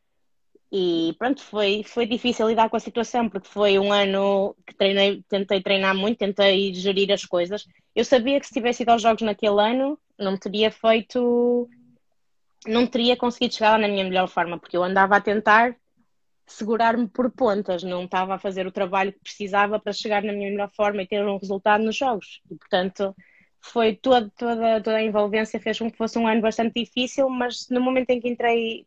e 0.77 1.13
pronto, 1.17 1.41
foi, 1.41 1.83
foi 1.85 2.05
difícil 2.05 2.49
lidar 2.49 2.69
com 2.69 2.75
a 2.75 2.81
situação 2.81 3.29
porque 3.29 3.47
foi 3.47 3.79
um 3.79 3.93
ano 3.93 4.53
que 4.67 4.75
treinei, 4.75 5.23
tentei 5.29 5.61
treinar 5.61 5.95
muito, 5.95 6.17
tentei 6.17 6.73
gerir 6.73 7.13
as 7.13 7.23
coisas. 7.23 7.65
Eu 7.95 8.03
sabia 8.03 8.41
que 8.41 8.45
se 8.45 8.53
tivesse 8.53 8.83
ido 8.83 8.91
aos 8.91 9.01
jogos 9.01 9.21
naquele 9.21 9.61
ano 9.61 9.97
não 10.19 10.37
teria 10.37 10.69
feito, 10.69 11.69
não 12.67 12.85
teria 12.85 13.15
conseguido 13.15 13.53
chegar 13.53 13.71
lá 13.71 13.77
na 13.77 13.87
minha 13.87 14.03
melhor 14.03 14.27
forma 14.27 14.59
porque 14.59 14.75
eu 14.75 14.83
andava 14.83 15.15
a 15.15 15.21
tentar 15.21 15.77
segurar-me 16.45 17.07
por 17.07 17.31
pontas, 17.31 17.81
não 17.81 18.03
estava 18.03 18.35
a 18.35 18.39
fazer 18.39 18.67
o 18.67 18.71
trabalho 18.71 19.13
que 19.13 19.19
precisava 19.19 19.79
para 19.79 19.93
chegar 19.93 20.23
na 20.23 20.33
minha 20.33 20.49
melhor 20.51 20.69
forma 20.75 21.03
e 21.03 21.07
ter 21.07 21.25
um 21.25 21.37
resultado 21.37 21.85
nos 21.85 21.95
jogos. 21.95 22.41
E, 22.51 22.55
portanto, 22.55 23.15
foi 23.61 23.95
toda, 23.95 24.29
toda, 24.37 24.81
toda 24.81 24.97
a 24.97 25.03
envolvência 25.03 25.57
fez 25.57 25.79
com 25.79 25.89
que 25.89 25.97
fosse 25.97 26.19
um 26.19 26.27
ano 26.27 26.41
bastante 26.41 26.83
difícil, 26.83 27.29
mas 27.29 27.69
no 27.69 27.79
momento 27.79 28.09
em 28.09 28.19
que 28.19 28.27
entrei, 28.27 28.85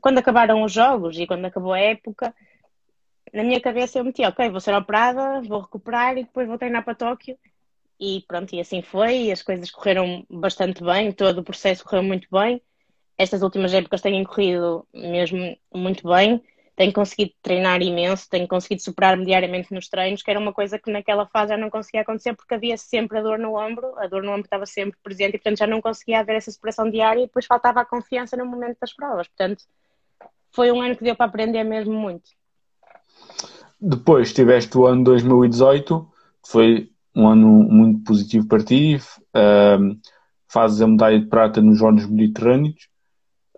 quando 0.00 0.18
acabaram 0.18 0.62
os 0.62 0.72
jogos 0.72 1.18
e 1.18 1.26
quando 1.26 1.44
acabou 1.44 1.72
a 1.72 1.78
época, 1.78 2.34
na 3.32 3.42
minha 3.42 3.60
cabeça 3.60 3.98
eu 3.98 4.04
meti, 4.04 4.24
ok, 4.24 4.48
vou 4.50 4.60
ser 4.60 4.74
operada, 4.74 5.40
vou 5.42 5.60
recuperar 5.60 6.16
e 6.16 6.24
depois 6.24 6.46
vou 6.46 6.58
treinar 6.58 6.84
para 6.84 6.94
Tóquio. 6.94 7.38
E 7.98 8.24
pronto, 8.26 8.54
e 8.54 8.60
assim 8.60 8.82
foi, 8.82 9.24
e 9.24 9.32
as 9.32 9.42
coisas 9.42 9.70
correram 9.70 10.26
bastante 10.28 10.82
bem, 10.82 11.12
todo 11.12 11.38
o 11.38 11.44
processo 11.44 11.84
correu 11.84 12.02
muito 12.02 12.28
bem. 12.30 12.60
Estas 13.16 13.42
últimas 13.42 13.72
épocas 13.72 14.00
têm 14.00 14.24
corrido 14.24 14.86
mesmo 14.92 15.56
muito 15.72 16.08
bem 16.08 16.42
tenho 16.74 16.92
conseguido 16.92 17.32
treinar 17.42 17.82
imenso, 17.82 18.28
tenho 18.30 18.48
conseguido 18.48 18.82
superar-me 18.82 19.24
diariamente 19.24 19.72
nos 19.74 19.88
treinos, 19.88 20.22
que 20.22 20.30
era 20.30 20.40
uma 20.40 20.52
coisa 20.52 20.78
que 20.78 20.90
naquela 20.90 21.26
fase 21.26 21.50
já 21.50 21.58
não 21.58 21.68
conseguia 21.68 22.00
acontecer 22.00 22.34
porque 22.34 22.54
havia 22.54 22.76
sempre 22.78 23.18
a 23.18 23.22
dor 23.22 23.38
no 23.38 23.54
ombro, 23.56 23.92
a 23.98 24.06
dor 24.06 24.22
no 24.22 24.30
ombro 24.30 24.44
estava 24.44 24.64
sempre 24.64 24.98
presente 25.02 25.34
e, 25.34 25.38
portanto, 25.38 25.58
já 25.58 25.66
não 25.66 25.82
conseguia 25.82 26.20
haver 26.20 26.36
essa 26.36 26.50
superação 26.50 26.90
diária 26.90 27.20
e 27.20 27.26
depois 27.26 27.44
faltava 27.44 27.80
a 27.80 27.84
confiança 27.84 28.36
no 28.36 28.46
momento 28.46 28.78
das 28.80 28.92
provas. 28.92 29.28
Portanto, 29.28 29.64
foi 30.50 30.72
um 30.72 30.80
ano 30.80 30.96
que 30.96 31.04
deu 31.04 31.14
para 31.14 31.26
aprender 31.26 31.62
mesmo 31.64 31.92
muito. 31.92 32.30
Depois 33.80 34.32
tiveste 34.32 34.76
o 34.78 34.86
ano 34.86 35.04
2018, 35.04 36.08
foi 36.46 36.90
um 37.14 37.28
ano 37.28 37.46
muito 37.46 38.04
positivo 38.04 38.46
para 38.46 38.64
ti, 38.64 38.96
uh, 38.96 40.00
fazes 40.48 40.80
a 40.80 40.86
medalha 40.86 41.20
de 41.20 41.26
prata 41.26 41.60
nos 41.60 41.78
Jogos 41.78 42.06
Mediterrâneos, 42.06 42.88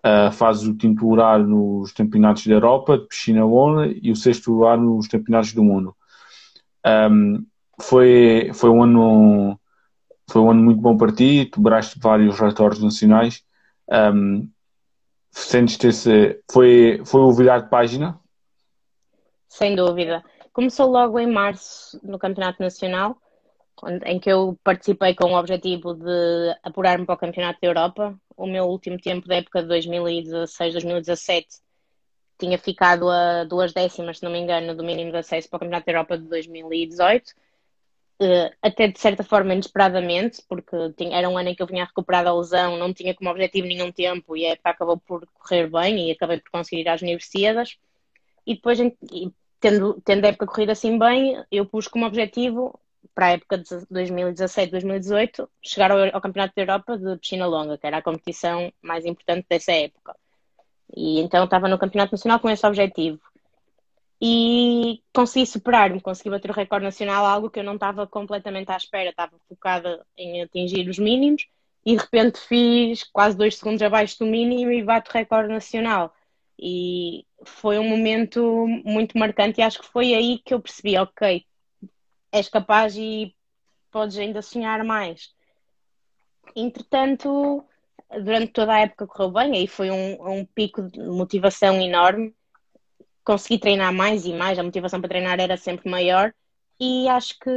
Uh, 0.05 0.31
faz 0.31 0.63
o 0.67 0.75
quinto 0.75 1.09
lugar 1.09 1.39
nos 1.39 1.91
campeonatos 1.91 2.45
da 2.45 2.53
Europa 2.53 2.95
de 2.95 3.07
piscina 3.07 3.43
onda 3.43 3.87
e 3.87 4.11
o 4.11 4.15
sexto 4.15 4.51
lugar 4.51 4.77
nos 4.77 5.07
campeonatos 5.07 5.51
do 5.53 5.63
mundo. 5.63 5.95
Um, 6.85 7.43
foi, 7.81 8.51
foi 8.53 8.69
um 8.69 8.83
ano 8.83 9.59
foi 10.29 10.41
um 10.41 10.51
ano 10.51 10.61
muito 10.61 10.81
bom 10.81 10.97
para 10.97 11.11
ti, 11.11 11.45
tu 11.45 11.61
braste 11.61 11.99
vários 11.99 12.39
relatórios 12.39 12.81
nacionais. 12.81 13.43
Um, 13.89 14.47
sentes 15.31 15.83
esse, 15.83 16.41
foi, 16.51 17.01
foi 17.05 17.21
o 17.21 17.33
virar 17.33 17.59
de 17.59 17.69
página? 17.69 18.19
Sem 19.49 19.75
dúvida. 19.75 20.23
Começou 20.51 20.89
logo 20.89 21.19
em 21.19 21.31
março 21.31 21.99
no 22.03 22.17
Campeonato 22.17 22.61
Nacional, 22.61 23.17
em 24.05 24.19
que 24.19 24.31
eu 24.31 24.57
participei 24.63 25.13
com 25.15 25.33
o 25.33 25.37
objetivo 25.37 25.93
de 25.93 26.57
apurar-me 26.63 27.05
para 27.05 27.15
o 27.15 27.17
Campeonato 27.17 27.59
da 27.61 27.67
Europa 27.67 28.19
o 28.37 28.47
meu 28.47 28.65
último 28.65 28.97
tempo 28.99 29.27
da 29.27 29.35
época 29.35 29.61
de 29.61 29.67
2016, 29.67 30.73
2017 30.73 31.47
tinha 32.37 32.57
ficado 32.57 33.09
a 33.09 33.45
duas 33.45 33.73
décimas, 33.73 34.17
se 34.17 34.23
não 34.23 34.31
me 34.31 34.39
engano, 34.39 34.75
do 34.75 34.83
mínimo 34.83 35.11
de 35.11 35.17
acesso 35.17 35.49
para 35.49 35.57
o 35.57 35.59
Campeonato 35.61 35.85
da 35.85 35.91
Europa 35.93 36.17
de 36.17 36.25
2018. 36.25 37.33
Eh, 38.19 38.53
até 38.61 38.87
de 38.87 38.99
certa 38.99 39.23
forma 39.23 39.53
inesperadamente, 39.53 40.41
porque 40.47 40.75
era 41.11 41.29
um 41.29 41.37
ano 41.37 41.49
em 41.49 41.55
que 41.55 41.61
eu 41.61 41.67
vinha 41.67 41.83
recuperada 41.83 42.29
a 42.29 42.35
lesão, 42.35 42.77
não 42.77 42.93
tinha 42.93 43.13
como 43.13 43.29
objetivo 43.29 43.67
nenhum 43.67 43.91
tempo 43.91 44.37
e 44.37 44.45
a 44.45 44.51
época 44.51 44.69
acabou 44.69 44.97
por 44.97 45.27
correr 45.33 45.69
bem 45.69 46.07
e 46.07 46.11
acabei 46.11 46.39
por 46.39 46.49
conseguir 46.51 46.81
ir 46.81 46.89
às 46.89 47.01
universidades. 47.01 47.77
E 48.45 48.55
depois, 48.55 48.79
tendo, 49.59 50.01
tendo 50.01 50.25
a 50.25 50.29
época 50.29 50.47
corrida 50.47 50.71
assim 50.71 50.97
bem, 50.97 51.43
eu 51.51 51.65
pus 51.65 51.87
como 51.87 52.05
objetivo 52.05 52.79
para 53.13 53.27
a 53.27 53.31
época 53.31 53.57
de 53.57 53.65
2017-2018, 53.91 55.47
chegar 55.61 55.91
ao, 55.91 55.99
ao, 56.13 56.21
Campeonato 56.21 56.53
da 56.55 56.61
Europa 56.61 56.97
de 56.97 57.17
piscina 57.17 57.45
longa, 57.45 57.77
que 57.77 57.85
era 57.85 57.97
a 57.97 58.01
competição 58.01 58.71
mais 58.81 59.05
importante 59.05 59.45
dessa 59.49 59.71
época. 59.71 60.15
E 60.95 61.19
então 61.19 61.45
estava 61.45 61.67
no 61.67 61.77
Campeonato 61.77 62.13
Nacional 62.13 62.39
com 62.39 62.49
esse 62.49 62.65
objetivo. 62.65 63.19
E 64.21 65.01
consegui 65.13 65.45
superar-me, 65.45 66.01
consegui 66.01 66.29
bater 66.29 66.49
o 66.49 66.53
recorde 66.53 66.85
nacional, 66.85 67.25
algo 67.25 67.49
que 67.49 67.59
eu 67.59 67.63
não 67.63 67.75
estava 67.75 68.07
completamente 68.07 68.71
à 68.71 68.77
espera, 68.77 69.09
estava 69.09 69.33
focada 69.49 70.05
em 70.17 70.41
atingir 70.41 70.87
os 70.89 70.97
mínimos 70.97 71.45
e 71.85 71.95
de 71.95 72.01
repente 72.01 72.39
fiz 72.39 73.03
quase 73.03 73.37
dois 73.37 73.57
segundos 73.57 73.81
abaixo 73.81 74.17
do 74.19 74.25
mínimo 74.25 74.71
e 74.71 74.83
bato 74.83 75.11
o 75.11 75.13
recorde 75.13 75.49
nacional. 75.49 76.13
E 76.57 77.25
foi 77.43 77.77
um 77.77 77.87
momento 77.87 78.65
muito 78.85 79.17
marcante 79.17 79.59
e 79.59 79.63
acho 79.63 79.79
que 79.81 79.87
foi 79.87 80.13
aí 80.13 80.39
que 80.39 80.53
eu 80.53 80.61
percebi, 80.61 80.97
ok, 80.97 81.45
és 82.35 82.49
capaz 82.49 82.95
e 82.97 83.33
podes 83.89 84.17
ainda 84.17 84.41
sonhar 84.41 84.83
mais. 84.83 85.33
Entretanto, 86.55 87.63
durante 88.11 88.51
toda 88.51 88.73
a 88.73 88.79
época 88.81 89.07
correu 89.07 89.31
bem, 89.31 89.53
aí 89.53 89.67
foi 89.67 89.89
um, 89.89 90.39
um 90.39 90.45
pico 90.45 90.81
de 90.83 90.99
motivação 90.99 91.81
enorme. 91.81 92.35
Consegui 93.23 93.57
treinar 93.57 93.93
mais 93.93 94.25
e 94.25 94.33
mais, 94.33 94.59
a 94.59 94.63
motivação 94.63 94.99
para 94.99 95.09
treinar 95.09 95.39
era 95.39 95.57
sempre 95.57 95.89
maior 95.89 96.33
e 96.79 97.07
acho 97.07 97.39
que 97.39 97.49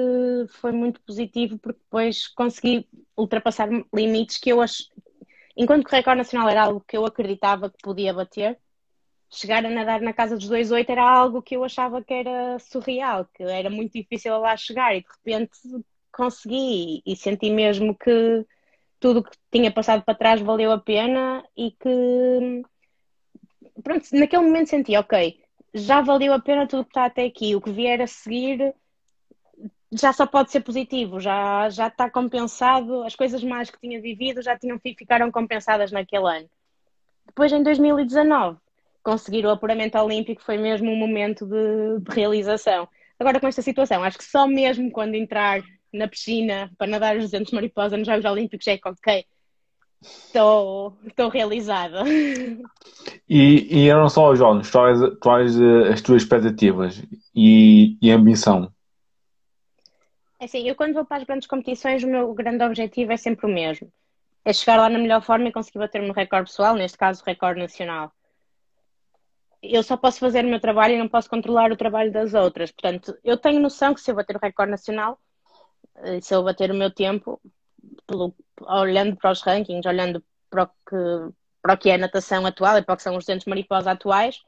foi 0.49 0.71
muito 0.71 1.01
positivo 1.03 1.59
porque 1.59 1.81
depois 1.81 2.29
consegui 2.29 2.89
ultrapassar 3.17 3.69
limites 3.93 4.39
que 4.39 4.51
eu 4.51 4.61
acho. 4.61 4.85
Enquanto 5.57 5.85
que 5.85 5.93
o 5.93 5.97
recorde 5.97 6.19
nacional 6.19 6.49
era 6.49 6.63
algo 6.63 6.85
que 6.87 6.97
eu 6.97 7.05
acreditava 7.05 7.69
que 7.69 7.79
podia 7.83 8.15
bater, 8.15 8.59
chegar 9.31 9.65
a 9.65 9.71
nadar 9.71 10.01
na 10.01 10.13
casa 10.13 10.37
dos 10.37 10.49
2,8 10.49 10.91
era 10.91 11.03
algo 11.03 11.43
que 11.43 11.57
eu 11.57 11.65
achava 11.65 12.03
que 12.03 12.15
era 12.15 12.59
surreal, 12.59 13.27
que 13.35 13.43
era 13.43 13.69
muito 13.69 13.93
difícil 13.93 14.39
lá 14.39 14.57
chegar 14.57 14.97
e 14.97 15.03
de 15.03 15.07
repente 15.09 15.59
consegui 16.11 17.03
e 17.05 17.15
senti 17.15 17.51
mesmo 17.51 17.95
que 17.95 18.47
tudo 18.99 19.23
que 19.23 19.31
tinha 19.53 19.71
passado 19.71 20.03
para 20.03 20.15
trás 20.15 20.41
valeu 20.41 20.73
a 20.73 20.79
pena 20.79 21.45
e 21.57 21.71
que 21.73 22.63
pronto, 23.83 24.07
naquele 24.13 24.43
momento 24.43 24.71
senti, 24.71 24.97
ok, 24.97 25.41
já 25.75 26.01
valeu 26.01 26.33
a 26.33 26.41
pena 26.41 26.67
tudo 26.67 26.85
que 26.85 26.91
está 26.91 27.05
até 27.05 27.25
aqui, 27.25 27.55
o 27.55 27.61
que 27.61 27.71
vier 27.71 28.01
a 28.01 28.07
seguir 28.07 28.75
já 29.93 30.13
só 30.13 30.27
pode 30.27 30.51
ser 30.51 30.61
positivo, 30.61 31.21
já, 31.21 31.69
já 31.71 31.89
está 31.89 32.11
compensado, 32.11 33.05
as 33.05 33.17
coisas 33.17 33.43
mais 33.43 33.71
que 33.71 33.81
tinha 33.81 34.01
vivido 34.01 34.43
já 34.43 34.59
tinham, 34.59 34.79
ficaram 34.79 35.31
compensadas 35.31 35.91
naquele 35.93 36.29
ano. 36.29 36.51
Depois 37.27 37.53
em 37.53 37.63
2019 37.63 38.59
conseguir 39.09 39.47
o 39.47 39.51
apuramento 39.51 39.97
olímpico 39.97 40.43
foi 40.43 40.59
mesmo 40.59 40.91
um 40.91 40.97
momento 40.97 41.47
de, 41.47 41.99
de 42.01 42.15
realização. 42.15 42.87
Agora, 43.19 43.41
com 43.41 43.49
esta 43.49 43.63
situação, 43.63 44.05
acho 44.05 44.19
que 44.19 44.25
só 44.25 44.47
mesmo 44.47 44.91
quando 44.91 45.15
entrar 45.15 45.63
na 45.91 46.07
piscina 46.07 46.71
para 46.77 46.87
nadar 46.87 47.17
os 47.17 47.23
200 47.23 47.51
mariposa 47.55 47.97
nos 47.97 48.07
Jogos 48.07 48.27
Olímpicos 48.27 48.67
é 48.67 48.77
que, 48.77 48.87
ok, 48.87 49.25
estou, 50.03 50.99
realizada. 51.33 52.05
E, 53.27 53.67
e 53.71 53.89
eram 53.89 54.11
só 54.11 54.31
os 54.31 54.39
jogos, 54.39 54.71
quais, 54.71 54.99
quais 55.21 55.59
eh, 55.59 55.89
as 55.93 56.03
tuas 56.03 56.23
expectativas 56.23 57.03
e, 57.35 57.97
e 58.03 58.11
ambição? 58.11 58.71
É 60.39 60.45
assim, 60.45 60.69
eu 60.69 60.75
quando 60.75 60.93
vou 60.93 61.05
para 61.07 61.17
as 61.17 61.25
grandes 61.25 61.49
competições, 61.49 62.05
o 62.05 62.09
meu 62.09 62.35
grande 62.35 62.63
objetivo 62.63 63.11
é 63.11 63.17
sempre 63.17 63.47
o 63.47 63.49
mesmo. 63.49 63.91
É 64.45 64.53
chegar 64.53 64.77
lá 64.77 64.89
na 64.91 64.99
melhor 64.99 65.23
forma 65.23 65.49
e 65.49 65.53
conseguir 65.53 65.79
bater 65.79 66.03
o 66.03 66.05
meu 66.05 66.13
recorde 66.13 66.51
pessoal, 66.51 66.75
neste 66.75 66.99
caso 66.99 67.23
o 67.23 67.27
recorde 67.27 67.61
nacional 67.61 68.13
eu 69.63 69.83
só 69.83 69.97
posso 69.97 70.21
fazer 70.21 70.45
o 70.45 70.49
meu 70.49 70.61
trabalho 70.61 70.95
e 70.95 70.99
não 70.99 71.09
posso 71.09 71.29
controlar 71.29 71.73
o 71.73 71.77
trabalho 71.77 72.13
das 72.13 72.35
outras. 72.35 72.71
Portanto, 72.71 73.17
eu 73.25 73.37
tenho 73.37 73.61
noção 73.61 73.95
que 73.95 74.01
se 74.01 74.11
eu 74.11 74.15
bater 74.15 74.37
o 74.37 74.41
recorde 74.41 74.71
nacional, 74.71 75.19
eh, 75.97 76.21
se 76.21 76.35
eu 76.35 76.43
bater 76.45 76.71
o 76.71 76.75
meu 76.75 76.91
tempo, 76.91 77.41
pelo, 78.07 78.35
olhando 78.63 79.17
para 79.17 79.33
os 79.33 79.43
rankings, 79.43 79.87
olhando 79.87 80.23
para 80.49 80.65
o, 80.65 80.67
que, 80.67 81.35
para 81.61 81.75
o 81.75 81.79
que 81.79 81.91
é 81.91 81.95
a 81.95 81.99
natação 81.99 82.47
atual 82.47 82.79
e 82.79 82.83
para 82.83 82.95
o 82.95 82.97
que 82.97 83.03
são 83.03 83.17
os 83.17 83.25
200 83.25 83.47
mariposa 83.47 83.91
atuais, 83.91 84.41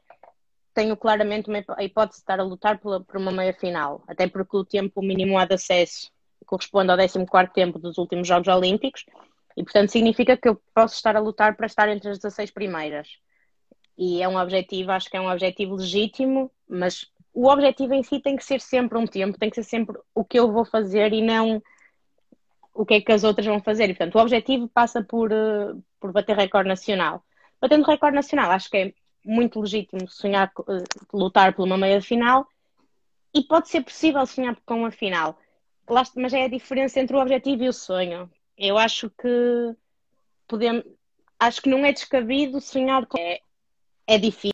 tenho 0.73 0.95
claramente 0.95 1.49
uma, 1.49 1.63
a 1.77 1.83
hipótese 1.83 2.19
de 2.19 2.23
estar 2.23 2.39
a 2.39 2.43
lutar 2.43 2.79
por, 2.79 3.03
por 3.03 3.17
uma 3.17 3.31
meia 3.31 3.53
final. 3.53 4.03
Até 4.07 4.27
porque 4.27 4.55
o 4.55 4.65
tempo 4.65 5.01
mínimo 5.01 5.45
de 5.45 5.53
acesso 5.53 6.09
corresponde 6.45 6.91
ao 6.91 6.97
14 6.97 7.53
tempo 7.53 7.79
dos 7.79 7.97
últimos 7.97 8.27
Jogos 8.27 8.47
Olímpicos 8.47 9.05
e, 9.57 9.63
portanto, 9.63 9.89
significa 9.89 10.37
que 10.37 10.47
eu 10.47 10.61
posso 10.73 10.95
estar 10.95 11.15
a 11.15 11.19
lutar 11.19 11.55
para 11.55 11.65
estar 11.65 11.89
entre 11.89 12.09
as 12.09 12.17
16 12.17 12.51
primeiras 12.51 13.09
e 13.97 14.21
é 14.21 14.27
um 14.27 14.37
objetivo, 14.37 14.91
acho 14.91 15.09
que 15.09 15.17
é 15.17 15.21
um 15.21 15.29
objetivo 15.29 15.75
legítimo, 15.75 16.51
mas 16.67 17.11
o 17.33 17.47
objetivo 17.47 17.93
em 17.93 18.03
si 18.03 18.19
tem 18.19 18.35
que 18.35 18.43
ser 18.43 18.59
sempre 18.59 18.97
um 18.97 19.05
tempo, 19.05 19.37
tem 19.37 19.49
que 19.49 19.55
ser 19.55 19.63
sempre 19.63 19.97
o 20.13 20.23
que 20.23 20.39
eu 20.39 20.51
vou 20.51 20.65
fazer 20.65 21.13
e 21.13 21.21
não 21.21 21.61
o 22.73 22.85
que 22.85 22.95
é 22.95 23.01
que 23.01 23.11
as 23.11 23.23
outras 23.23 23.45
vão 23.45 23.61
fazer. 23.61 23.85
E, 23.85 23.93
portanto, 23.93 24.15
o 24.15 24.21
objetivo 24.21 24.67
passa 24.67 25.03
por, 25.03 25.31
eh, 25.31 25.73
por 25.99 26.11
bater 26.11 26.35
recorde 26.35 26.69
nacional. 26.69 27.23
Batendo 27.59 27.85
recorde 27.85 28.15
nacional, 28.15 28.51
acho 28.51 28.69
que 28.69 28.77
é 28.77 28.93
muito 29.23 29.59
legítimo 29.59 30.07
sonhar, 30.09 30.51
eh, 30.69 30.83
lutar 31.13 31.53
por 31.53 31.65
uma 31.65 31.77
meia 31.77 32.01
final 32.01 32.47
e 33.33 33.43
pode 33.43 33.69
ser 33.69 33.81
possível 33.83 34.25
sonhar 34.25 34.57
com 34.65 34.79
uma 34.79 34.91
final. 34.91 35.37
Mas 36.15 36.33
é 36.33 36.45
a 36.45 36.49
diferença 36.49 36.99
entre 36.99 37.15
o 37.15 37.19
objetivo 37.19 37.63
e 37.63 37.69
o 37.69 37.73
sonho. 37.73 38.29
Eu 38.57 38.77
acho 38.77 39.09
que 39.09 39.75
podemos, 40.47 40.85
acho 41.39 41.61
que 41.61 41.69
não 41.69 41.85
é 41.85 41.91
descabido 41.91 42.61
sonhar 42.61 43.05
com. 43.05 43.17
É, 43.19 43.39
é 44.11 44.17
difícil, 44.17 44.51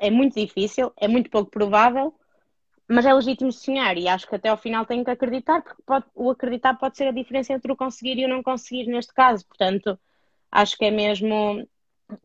é 0.00 0.10
muito 0.10 0.34
difícil, 0.34 0.92
é 0.96 1.06
muito 1.06 1.30
pouco 1.30 1.48
provável, 1.48 2.12
mas 2.88 3.06
é 3.06 3.14
legítimo 3.14 3.52
sonhar 3.52 3.96
e 3.96 4.08
acho 4.08 4.26
que 4.28 4.34
até 4.34 4.48
ao 4.48 4.56
final 4.56 4.84
tenho 4.84 5.04
que 5.04 5.12
acreditar, 5.12 5.62
porque 5.62 5.80
pode, 5.86 6.06
o 6.12 6.28
acreditar 6.30 6.74
pode 6.74 6.96
ser 6.96 7.06
a 7.06 7.12
diferença 7.12 7.52
entre 7.52 7.70
o 7.70 7.76
conseguir 7.76 8.18
e 8.18 8.24
o 8.24 8.28
não 8.28 8.42
conseguir 8.42 8.88
neste 8.88 9.14
caso. 9.14 9.46
Portanto, 9.46 9.96
acho 10.50 10.76
que 10.76 10.86
é 10.86 10.90
mesmo, 10.90 11.68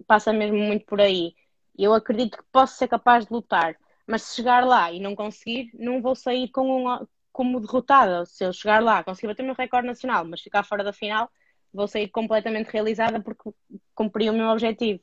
passa 0.08 0.34
mesmo 0.34 0.58
muito 0.58 0.86
por 0.88 1.00
aí. 1.00 1.36
Eu 1.78 1.94
acredito 1.94 2.38
que 2.40 2.44
posso 2.52 2.76
ser 2.76 2.88
capaz 2.88 3.28
de 3.28 3.32
lutar, 3.34 3.78
mas 4.08 4.24
se 4.24 4.38
chegar 4.38 4.66
lá 4.66 4.92
e 4.92 5.00
não 5.00 5.16
conseguir, 5.16 5.70
não 5.76 6.02
vou 6.02 6.16
sair 6.16 6.50
com 6.50 6.88
um, 6.88 7.08
como 7.32 7.60
derrotada. 7.60 8.26
Se 8.26 8.44
eu 8.44 8.52
chegar 8.52 8.82
lá, 8.82 9.04
conseguir 9.04 9.28
bater 9.28 9.44
o 9.44 9.46
meu 9.46 9.56
recorde 9.56 9.88
nacional, 9.88 10.26
mas 10.26 10.42
ficar 10.42 10.64
fora 10.64 10.84
da 10.84 10.92
final, 10.92 11.30
vou 11.74 11.88
sair 11.88 12.08
completamente 12.10 12.70
realizada 12.70 13.20
porque 13.20 13.52
cumpri 13.96 14.30
o 14.30 14.34
meu 14.34 14.48
objetivo. 14.48 15.02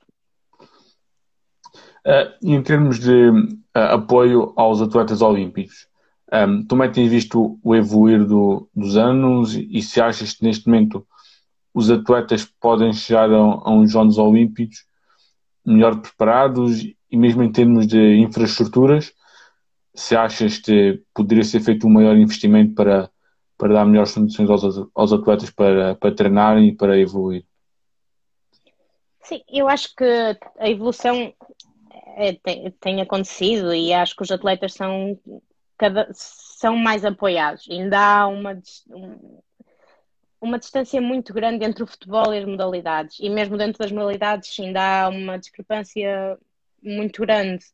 Uh, 2.06 2.32
em 2.42 2.62
termos 2.62 2.98
de 3.00 3.30
uh, 3.30 3.54
apoio 3.74 4.52
aos 4.56 4.80
atletas 4.80 5.20
olímpicos, 5.20 5.88
um, 6.32 6.36
ehm, 6.36 6.62
tu 6.62 6.68
também 6.68 6.90
tens 6.90 7.10
visto 7.10 7.58
o 7.62 7.74
evoluir 7.74 8.24
do, 8.24 8.68
dos 8.74 8.96
anos 8.96 9.54
e 9.54 9.82
se 9.82 10.00
achas 10.00 10.32
que 10.32 10.44
neste 10.44 10.68
momento 10.68 11.06
os 11.74 11.90
atletas 11.90 12.44
podem 12.60 12.92
chegar 12.92 13.30
a, 13.30 13.36
a 13.36 13.70
uns 13.70 13.90
Jogos 13.90 14.18
Olímpicos 14.18 14.86
melhor 15.64 16.00
preparados 16.00 16.82
e 17.10 17.16
mesmo 17.16 17.42
em 17.42 17.50
termos 17.50 17.86
de 17.86 18.16
infraestruturas, 18.16 19.12
se 19.94 20.14
achas 20.14 20.58
que 20.58 21.02
poderia 21.14 21.44
ser 21.44 21.60
feito 21.60 21.86
um 21.86 21.90
maior 21.90 22.16
investimento 22.16 22.74
para, 22.74 23.10
para 23.56 23.74
dar 23.74 23.86
melhores 23.86 24.14
condições 24.14 24.50
aos, 24.50 24.88
aos 24.94 25.12
atletas 25.12 25.50
para, 25.50 25.94
para 25.94 26.14
treinarem 26.14 26.68
e 26.68 26.76
para 26.76 26.98
evoluir? 26.98 27.44
Sim, 29.22 29.42
eu 29.48 29.68
acho 29.68 29.94
que 29.96 30.04
a 30.58 30.68
evolução 30.68 31.34
é, 32.16 32.32
tem, 32.34 32.70
tem, 32.80 33.00
acontecido 33.00 33.74
e 33.74 33.92
acho 33.92 34.14
que 34.14 34.22
os 34.22 34.30
atletas 34.30 34.72
são, 34.74 35.18
cada, 35.76 36.08
são 36.12 36.76
mais 36.76 37.04
apoiados. 37.04 37.66
Ainda 37.68 37.98
há 37.98 38.26
uma, 38.28 38.56
uma 40.40 40.58
distância 40.58 41.00
muito 41.00 41.34
grande 41.34 41.64
entre 41.64 41.82
o 41.82 41.86
futebol 41.86 42.32
e 42.32 42.38
as 42.38 42.44
modalidades, 42.44 43.18
e 43.18 43.28
mesmo 43.28 43.56
dentro 43.56 43.78
das 43.78 43.90
modalidades 43.90 44.56
ainda 44.60 44.80
há 44.80 45.08
uma 45.08 45.38
discrepância 45.38 46.38
muito 46.80 47.20
grande. 47.22 47.64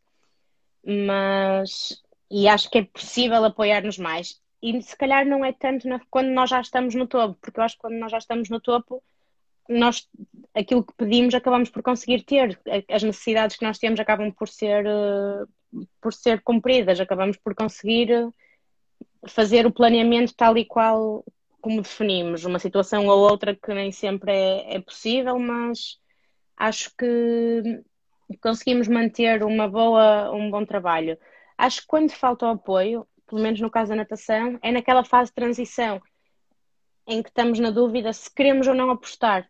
Mas, 0.84 2.02
e 2.30 2.48
acho 2.48 2.70
que 2.70 2.78
é 2.78 2.84
possível 2.84 3.44
apoiar-nos 3.44 3.98
mais. 3.98 4.40
E 4.62 4.80
se 4.80 4.96
calhar 4.96 5.26
não 5.26 5.44
é 5.44 5.52
tanto 5.52 5.88
na, 5.88 6.00
quando 6.08 6.28
nós 6.28 6.48
já 6.48 6.60
estamos 6.60 6.94
no 6.94 7.06
topo, 7.06 7.36
porque 7.40 7.58
eu 7.58 7.64
acho 7.64 7.74
que 7.74 7.80
quando 7.80 7.98
nós 7.98 8.12
já 8.12 8.18
estamos 8.18 8.48
no 8.48 8.60
topo, 8.60 9.02
nós 9.68 10.08
aquilo 10.54 10.84
que 10.84 10.92
pedimos 10.94 11.34
acabamos 11.34 11.68
por 11.68 11.82
conseguir 11.82 12.22
ter. 12.22 12.60
As 12.88 13.02
necessidades 13.02 13.56
que 13.56 13.64
nós 13.64 13.78
temos 13.78 13.98
acabam 13.98 14.30
por 14.32 14.48
ser, 14.48 14.86
eh, 14.86 15.44
por 16.00 16.12
ser 16.12 16.42
cumpridas, 16.42 17.00
acabamos 17.00 17.36
por 17.36 17.54
conseguir 17.54 18.28
fazer 19.26 19.66
o 19.66 19.72
planeamento 19.72 20.34
tal 20.34 20.56
e 20.56 20.64
qual 20.64 21.24
como 21.60 21.80
definimos, 21.80 22.44
uma 22.44 22.58
situação 22.58 23.06
ou 23.06 23.20
outra 23.20 23.54
que 23.54 23.72
nem 23.72 23.92
sempre 23.92 24.32
é, 24.32 24.76
é 24.76 24.80
possível, 24.80 25.38
mas 25.38 25.96
acho 26.56 26.90
que 26.96 27.82
conseguimos 28.40 28.88
manter 28.88 29.44
uma 29.44 29.68
boa, 29.68 30.32
um 30.32 30.50
bom 30.50 30.64
trabalho. 30.64 31.16
Acho 31.56 31.82
que 31.82 31.86
quando 31.86 32.10
falta 32.10 32.46
o 32.46 32.50
apoio, 32.50 33.06
pelo 33.32 33.42
menos 33.42 33.62
no 33.62 33.70
caso 33.70 33.88
da 33.88 33.96
natação, 33.96 34.58
é 34.60 34.70
naquela 34.70 35.02
fase 35.02 35.30
de 35.30 35.34
transição 35.36 36.02
em 37.06 37.22
que 37.22 37.30
estamos 37.30 37.58
na 37.58 37.70
dúvida 37.70 38.12
se 38.12 38.30
queremos 38.30 38.66
ou 38.66 38.74
não 38.74 38.90
apostar. 38.90 39.48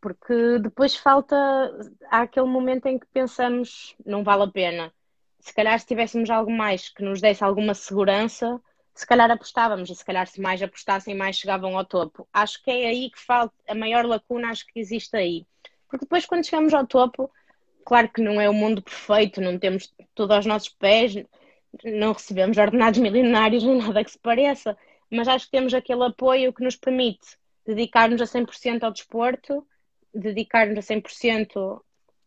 Porque 0.00 0.58
depois 0.58 0.96
falta, 0.96 1.36
há 2.10 2.22
aquele 2.22 2.46
momento 2.46 2.86
em 2.86 2.98
que 2.98 3.06
pensamos, 3.06 3.94
não 4.04 4.24
vale 4.24 4.42
a 4.42 4.48
pena. 4.48 4.92
Se 5.38 5.54
calhar 5.54 5.78
se 5.78 5.86
tivéssemos 5.86 6.28
algo 6.30 6.50
mais 6.50 6.88
que 6.88 7.04
nos 7.04 7.20
desse 7.20 7.44
alguma 7.44 7.74
segurança, 7.74 8.60
se 8.92 9.06
calhar 9.06 9.30
apostávamos 9.30 9.88
e 9.88 9.94
se 9.94 10.04
calhar 10.04 10.26
se 10.26 10.40
mais 10.40 10.60
apostassem 10.60 11.14
mais 11.14 11.36
chegavam 11.36 11.78
ao 11.78 11.84
topo. 11.84 12.26
Acho 12.32 12.60
que 12.60 12.72
é 12.72 12.88
aí 12.88 13.08
que 13.08 13.20
falta 13.20 13.54
a 13.68 13.74
maior 13.74 14.04
lacuna, 14.04 14.50
acho 14.50 14.66
que 14.66 14.80
existe 14.80 15.16
aí. 15.16 15.46
Porque 15.88 16.04
depois 16.04 16.26
quando 16.26 16.44
chegamos 16.44 16.74
ao 16.74 16.84
topo, 16.84 17.30
claro 17.84 18.08
que 18.08 18.20
não 18.20 18.40
é 18.40 18.50
o 18.50 18.52
mundo 18.52 18.82
perfeito, 18.82 19.40
não 19.40 19.60
temos 19.60 19.94
tudo 20.12 20.34
aos 20.34 20.44
nossos 20.44 20.70
pés, 20.70 21.14
não 21.84 22.12
recebemos 22.12 22.56
ordenados 22.56 22.98
milionários 22.98 23.62
nem 23.62 23.78
nada 23.78 24.04
que 24.04 24.10
se 24.10 24.18
pareça, 24.18 24.76
mas 25.10 25.28
acho 25.28 25.46
que 25.46 25.52
temos 25.52 25.74
aquele 25.74 26.04
apoio 26.04 26.52
que 26.52 26.64
nos 26.64 26.76
permite 26.76 27.36
dedicar-nos 27.66 28.20
a 28.20 28.24
100% 28.24 28.82
ao 28.84 28.92
desporto, 28.92 29.66
dedicar-nos 30.14 30.78
a 30.78 30.94
100% 30.94 31.80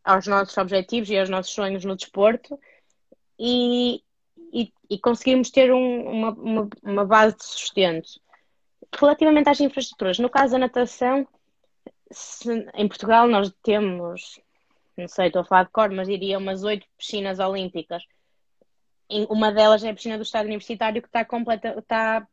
aos 0.03 0.27
nossos 0.27 0.57
objetivos 0.57 1.09
e 1.09 1.17
aos 1.17 1.29
nossos 1.29 1.53
sonhos 1.53 1.85
no 1.85 1.95
desporto 1.95 2.59
e, 3.37 4.01
e, 4.51 4.73
e 4.89 4.99
conseguirmos 4.99 5.49
ter 5.49 5.71
um, 5.71 6.09
uma, 6.09 6.31
uma, 6.31 6.69
uma, 6.83 7.05
base 7.05 7.37
de 7.37 7.43
sustento. 7.45 8.09
Relativamente 8.97 9.49
às 9.49 9.59
infraestruturas, 9.59 10.19
no 10.19 10.29
caso 10.29 10.53
da 10.53 10.59
natação, 10.59 11.27
se, 12.11 12.49
em 12.73 12.87
Portugal 12.87 13.27
nós 13.27 13.53
temos, 13.63 14.39
não 14.97 15.07
sei, 15.07 15.27
estou 15.27 15.41
a 15.41 15.45
falar 15.45 15.63
de 15.63 15.71
cor, 15.71 15.89
mas 15.91 16.07
diria 16.07 16.37
umas 16.37 16.63
oito 16.63 16.85
piscinas 16.97 17.39
olímpicas. 17.39 18.03
Uma 19.29 19.51
delas 19.51 19.83
é 19.83 19.89
a 19.89 19.93
piscina 19.93 20.17
do 20.17 20.23
Estado 20.23 20.45
Universitário, 20.45 21.01
que 21.01 21.07
está 21.07 21.25
completa, 21.25 21.75
está, 21.77 22.27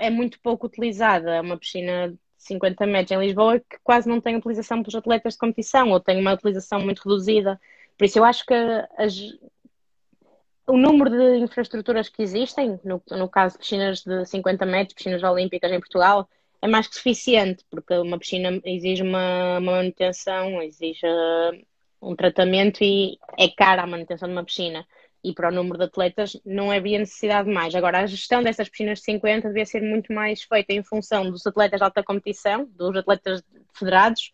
é 0.00 0.10
muito 0.10 0.40
pouco 0.40 0.66
utilizada. 0.66 1.36
É 1.36 1.40
uma 1.40 1.58
piscina 1.58 2.08
de 2.08 2.18
50 2.38 2.86
metros 2.86 3.10
em 3.12 3.24
Lisboa 3.24 3.60
que 3.60 3.78
quase 3.82 4.08
não 4.08 4.20
tem 4.20 4.36
utilização 4.36 4.82
pelos 4.82 4.94
atletas 4.94 5.34
de 5.34 5.38
competição, 5.38 5.90
ou 5.90 6.00
tem 6.00 6.20
uma 6.20 6.32
utilização 6.32 6.80
muito 6.80 7.02
reduzida. 7.02 7.60
Por 7.98 8.04
isso, 8.06 8.18
eu 8.18 8.24
acho 8.24 8.46
que 8.46 8.54
as, 8.96 9.14
o 10.66 10.76
número 10.76 11.10
de 11.10 11.38
infraestruturas 11.38 12.08
que 12.08 12.22
existem, 12.22 12.80
no, 12.84 13.02
no 13.10 13.28
caso 13.28 13.58
piscinas 13.58 14.02
de 14.02 14.24
50 14.24 14.64
metros, 14.64 14.94
piscinas 14.94 15.22
olímpicas 15.22 15.70
em 15.70 15.78
Portugal, 15.78 16.28
é 16.60 16.68
mais 16.68 16.86
que 16.86 16.94
suficiente, 16.94 17.64
porque 17.68 17.94
uma 17.94 18.18
piscina 18.18 18.60
exige 18.64 19.02
uma, 19.02 19.60
manutenção, 19.60 20.62
exige 20.62 21.06
um 22.00 22.14
tratamento 22.14 22.82
e 22.82 23.18
é 23.38 23.48
cara 23.48 23.82
a 23.82 23.86
manutenção 23.86 24.28
de 24.28 24.34
uma 24.34 24.44
piscina. 24.44 24.86
E 25.24 25.32
para 25.32 25.50
o 25.50 25.52
número 25.52 25.78
de 25.78 25.84
atletas 25.84 26.36
não 26.44 26.70
havia 26.70 26.98
necessidade 26.98 27.48
de 27.48 27.54
mais. 27.54 27.74
Agora, 27.74 28.00
a 28.00 28.06
gestão 28.06 28.42
dessas 28.42 28.68
piscinas 28.68 28.98
de 28.98 29.04
50 29.04 29.48
devia 29.48 29.64
ser 29.64 29.80
muito 29.80 30.12
mais 30.12 30.42
feita 30.42 30.72
em 30.72 30.82
função 30.82 31.30
dos 31.30 31.46
atletas 31.46 31.78
de 31.78 31.84
alta 31.84 32.02
competição, 32.02 32.68
dos 32.72 32.96
atletas 32.96 33.42
federados, 33.72 34.32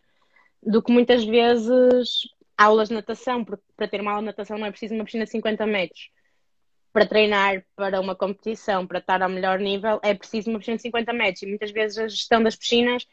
do 0.62 0.82
que 0.82 0.90
muitas 0.90 1.24
vezes 1.24 2.22
aulas 2.56 2.88
de 2.88 2.94
natação, 2.94 3.44
porque 3.44 3.62
para 3.76 3.86
ter 3.86 4.00
uma 4.00 4.12
aula 4.12 4.22
de 4.22 4.26
natação 4.26 4.58
não 4.58 4.66
é 4.66 4.70
preciso 4.70 4.94
uma 4.94 5.04
piscina 5.04 5.24
de 5.24 5.30
50 5.30 5.66
metros 5.66 6.10
para 6.92 7.06
treinar 7.06 7.64
para 7.76 8.00
uma 8.00 8.16
competição, 8.16 8.86
para 8.86 8.98
estar 8.98 9.22
ao 9.22 9.28
melhor 9.28 9.60
nível, 9.60 10.00
é 10.02 10.14
preciso 10.14 10.50
uma 10.50 10.58
piscina 10.58 10.76
de 10.76 10.82
50 10.82 11.12
metros. 11.12 11.42
E 11.42 11.46
muitas 11.46 11.70
vezes 11.70 11.98
a 11.98 12.08
gestão 12.08 12.42
das 12.42 12.56
piscinas 12.56 13.06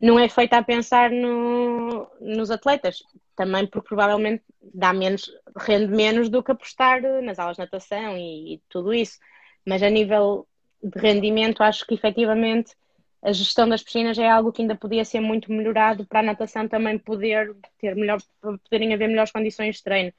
não 0.00 0.18
é 0.18 0.28
feita 0.28 0.58
a 0.58 0.62
pensar 0.62 1.10
no, 1.10 2.06
nos 2.20 2.50
atletas. 2.50 3.02
Também 3.40 3.66
porque 3.66 3.88
provavelmente 3.88 4.44
dá 4.60 4.92
menos, 4.92 5.32
rende 5.56 5.90
menos 5.90 6.28
do 6.28 6.42
que 6.42 6.52
apostar 6.52 7.00
nas 7.22 7.38
aulas 7.38 7.56
de 7.56 7.62
natação 7.62 8.14
e, 8.18 8.56
e 8.56 8.62
tudo 8.68 8.92
isso. 8.92 9.18
Mas 9.66 9.82
a 9.82 9.88
nível 9.88 10.46
de 10.82 11.00
rendimento, 11.00 11.62
acho 11.62 11.86
que 11.86 11.94
efetivamente 11.94 12.76
a 13.22 13.32
gestão 13.32 13.66
das 13.66 13.82
piscinas 13.82 14.18
é 14.18 14.28
algo 14.28 14.52
que 14.52 14.60
ainda 14.60 14.74
podia 14.74 15.06
ser 15.06 15.20
muito 15.20 15.50
melhorado 15.50 16.04
para 16.04 16.20
a 16.20 16.22
natação 16.22 16.68
também 16.68 16.98
poder 16.98 17.56
ter 17.78 17.96
melhor, 17.96 18.20
poderem 18.42 18.92
haver 18.92 19.08
melhores 19.08 19.32
condições 19.32 19.76
de 19.76 19.84
treino. 19.84 20.12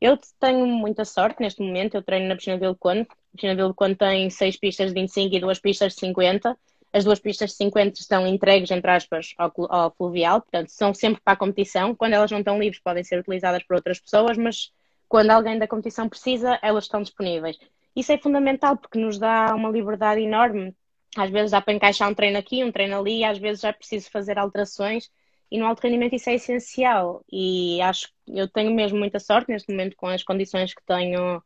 Eu 0.00 0.18
tenho 0.40 0.66
muita 0.66 1.04
sorte 1.04 1.40
neste 1.42 1.62
momento, 1.62 1.94
eu 1.94 2.02
treino 2.02 2.26
na 2.26 2.34
piscina 2.34 2.58
de 2.58 2.64
Ilconde. 2.64 3.02
A 3.02 3.36
piscina 3.36 3.54
de 3.54 3.62
Ilconde 3.62 3.94
tem 3.94 4.28
seis 4.30 4.56
pistas 4.56 4.88
de 4.88 5.00
25 5.00 5.36
e 5.36 5.38
duas 5.38 5.60
pistas 5.60 5.92
de 5.94 6.00
50. 6.00 6.58
As 6.94 7.02
duas 7.02 7.18
pistas 7.18 7.50
de 7.50 7.56
50 7.56 7.98
estão 7.98 8.24
entregues, 8.24 8.70
entre 8.70 8.88
aspas, 8.88 9.34
ao, 9.36 9.52
ao 9.68 9.90
fluvial, 9.90 10.40
portanto, 10.40 10.68
são 10.68 10.94
sempre 10.94 11.20
para 11.24 11.32
a 11.32 11.36
competição. 11.36 11.92
Quando 11.92 12.12
elas 12.12 12.30
não 12.30 12.38
estão 12.38 12.56
livres, 12.56 12.80
podem 12.80 13.02
ser 13.02 13.18
utilizadas 13.18 13.64
por 13.64 13.74
outras 13.74 13.98
pessoas, 13.98 14.38
mas 14.38 14.72
quando 15.08 15.30
alguém 15.30 15.58
da 15.58 15.66
competição 15.66 16.08
precisa, 16.08 16.56
elas 16.62 16.84
estão 16.84 17.02
disponíveis. 17.02 17.58
Isso 17.96 18.12
é 18.12 18.18
fundamental 18.18 18.76
porque 18.76 18.96
nos 18.96 19.18
dá 19.18 19.52
uma 19.56 19.70
liberdade 19.70 20.20
enorme. 20.20 20.72
Às 21.16 21.30
vezes 21.30 21.50
dá 21.50 21.60
para 21.60 21.74
encaixar 21.74 22.08
um 22.08 22.14
treino 22.14 22.38
aqui, 22.38 22.62
um 22.62 22.70
treino 22.70 22.96
ali, 22.96 23.24
às 23.24 23.38
vezes 23.38 23.62
já 23.62 23.70
é 23.70 23.72
preciso 23.72 24.08
fazer 24.08 24.38
alterações 24.38 25.10
e 25.50 25.58
no 25.58 25.66
alto 25.66 25.82
rendimento 25.82 26.14
isso 26.14 26.30
é 26.30 26.34
essencial. 26.34 27.24
E 27.30 27.80
acho 27.82 28.08
que 28.08 28.38
eu 28.38 28.48
tenho 28.48 28.72
mesmo 28.72 28.98
muita 28.98 29.18
sorte 29.18 29.50
neste 29.50 29.70
momento 29.70 29.96
com 29.96 30.06
as 30.06 30.22
condições 30.22 30.72
que 30.72 30.82
tenho 30.86 31.42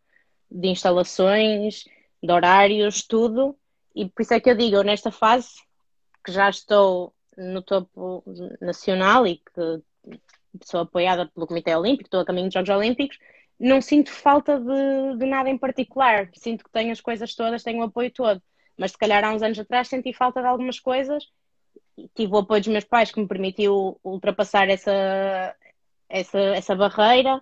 de 0.51 0.69
instalações, 0.69 1.85
de 2.23 2.33
horários, 2.33 3.03
tudo. 3.03 3.57
E 3.99 4.09
por 4.09 4.23
isso 4.23 4.35
é 4.35 4.41
que 4.41 4.51
eu 4.51 4.57
digo, 4.57 4.83
nesta 4.83 5.11
fase, 5.11 5.49
que 6.25 6.33
já 6.33 6.49
estou 6.49 7.13
no 7.37 7.63
topo 7.63 8.23
nacional 8.61 9.27
e 9.27 9.37
que 9.37 9.83
sou 10.65 10.81
apoiada 10.81 11.27
pelo 11.27 11.47
Comitê 11.47 11.75
Olímpico, 11.75 12.07
estou 12.07 12.21
a 12.21 12.25
caminho 12.25 12.47
dos 12.47 12.55
Jogos 12.55 12.71
Olímpicos, 12.71 13.19
não 13.59 13.81
sinto 13.81 14.11
falta 14.11 14.59
de, 14.59 15.19
de, 15.19 15.27
nada 15.27 15.51
em 15.51 15.59
particular. 15.59 16.31
Sinto 16.35 16.65
que 16.65 16.71
tenho 16.71 16.93
as 16.93 17.01
coisas 17.01 17.35
todas, 17.35 17.63
tenho 17.63 17.81
o 17.81 17.85
apoio 17.85 18.11
todo. 18.13 18.41
Mas 18.77 18.93
se 18.93 18.99
calhar 18.99 19.25
há 19.25 19.33
uns 19.33 19.43
anos 19.43 19.59
atrás 19.59 19.89
senti 19.89 20.13
falta 20.13 20.41
de 20.41 20.47
algumas 20.47 20.79
coisas 20.79 21.25
tive 22.15 22.33
o 22.33 22.39
apoio 22.39 22.61
dos 22.61 22.69
meus 22.69 22.85
pais 22.85 23.11
que 23.11 23.21
me 23.21 23.27
permitiu 23.27 23.99
ultrapassar 24.05 24.69
essa, 24.69 25.55
essa, 26.09 26.39
essa 26.39 26.77
barreira. 26.77 27.41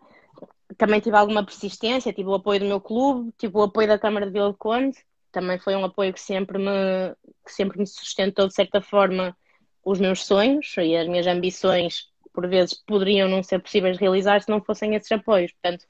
Também 0.77 1.01
tive 1.01 1.17
alguma 1.17 1.45
persistência, 1.45 2.13
tive 2.13 2.29
o 2.29 2.35
apoio 2.35 2.61
do 2.61 2.67
meu 2.67 2.81
clube, 2.81 3.33
tive 3.39 3.57
o 3.57 3.63
apoio 3.63 3.89
da 3.89 3.99
Câmara 3.99 4.27
de 4.27 4.33
Vila 4.33 4.53
de 4.53 4.59
Conde, 4.59 4.99
também 5.37 5.59
foi 5.59 5.77
um 5.77 5.85
apoio 5.85 6.15
que 6.15 6.21
sempre 6.21 6.57
me, 6.57 7.15
que 7.45 7.53
sempre 7.53 7.79
me 7.79 7.87
sustentou 7.87 8.49
de 8.49 8.55
certa 8.55 8.81
forma 8.81 9.37
os 9.85 10.01
meus 10.01 10.25
sonhos 10.25 10.75
e 10.79 10.97
as 10.97 11.07
minhas 11.07 11.27
ambições, 11.27 12.09
por 12.33 12.49
vezes 12.49 12.73
poderiam 12.87 13.29
não 13.29 13.43
ser 13.43 13.59
possíveis 13.59 13.99
de 13.99 14.01
realizar 14.01 14.41
se 14.41 14.49
não 14.49 14.63
fossem 14.63 14.95
esses 14.95 15.13
apoios. 15.13 15.53
Portanto, 15.53 15.85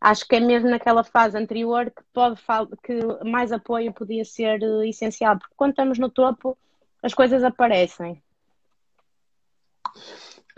acho 0.00 0.26
que 0.26 0.36
é 0.36 0.40
mesmo 0.40 0.70
naquela 0.70 1.04
fase 1.04 1.36
anterior 1.36 1.92
que 1.94 2.02
pode 2.10 2.40
que 2.82 2.98
mais 3.22 3.52
apoio 3.52 3.92
podia 3.92 4.24
ser 4.24 4.62
eh, 4.62 4.88
essencial, 4.88 5.38
porque 5.38 5.54
quando 5.58 5.72
estamos 5.72 5.98
no 5.98 6.08
topo 6.08 6.56
as 7.02 7.12
coisas 7.12 7.44
aparecem. 7.44 8.22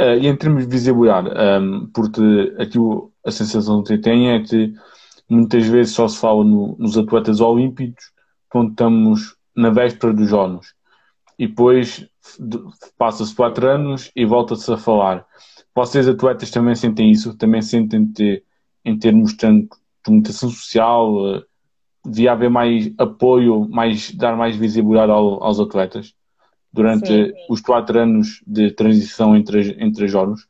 Uh, 0.01 0.14
e 0.20 0.29
em 0.29 0.37
termos 0.37 0.62
de 0.62 0.70
visibilidade, 0.70 1.29
um, 1.29 1.33
ehm, 1.33 1.87
porque 1.92 2.55
aqui 2.57 2.79
a 3.27 3.33
sensação 3.33 3.83
que 3.83 3.98
tem 3.98 4.31
é 4.31 4.40
que 4.44 4.72
muitas 5.29 5.66
vezes 5.66 5.92
só 5.92 6.07
se 6.07 6.20
fala 6.20 6.44
no, 6.44 6.77
nos 6.79 6.96
atletas 6.96 7.40
olímpicos 7.40 8.16
quando 8.49 8.71
estamos 8.71 9.37
na 9.55 9.71
véspera 9.71 10.13
dos 10.13 10.29
Jogos. 10.29 10.75
E 11.39 11.47
depois 11.47 12.09
passa-se 12.97 13.35
quatro 13.35 13.69
anos 13.69 14.11
e 14.15 14.25
volta-se 14.25 14.73
a 14.73 14.77
falar. 14.77 15.27
Vocês 15.75 16.09
atletas 16.09 16.51
também 16.51 16.75
sentem 16.75 17.11
isso? 17.11 17.37
Também 17.37 17.63
sentem 17.63 18.07
ter 18.07 18.45
em 18.85 18.99
termos 18.99 19.35
de 19.35 19.69
comunicação 20.05 20.49
social, 20.49 21.37
eh, 21.37 21.43
devia 22.05 22.33
haver 22.33 22.49
mais 22.49 22.91
apoio, 22.99 23.69
mais, 23.69 24.11
dar 24.15 24.37
mais 24.37 24.57
visibilidade 24.57 25.13
ao, 25.13 25.43
aos 25.43 25.61
atletas 25.61 26.15
durante 26.73 27.09
sim, 27.09 27.27
sim. 27.27 27.47
os 27.51 27.61
quatro 27.61 27.99
anos 27.99 28.43
de 28.47 28.71
transição 28.71 29.37
entre, 29.37 29.77
entre 29.83 30.05
os 30.05 30.11
jogos? 30.11 30.47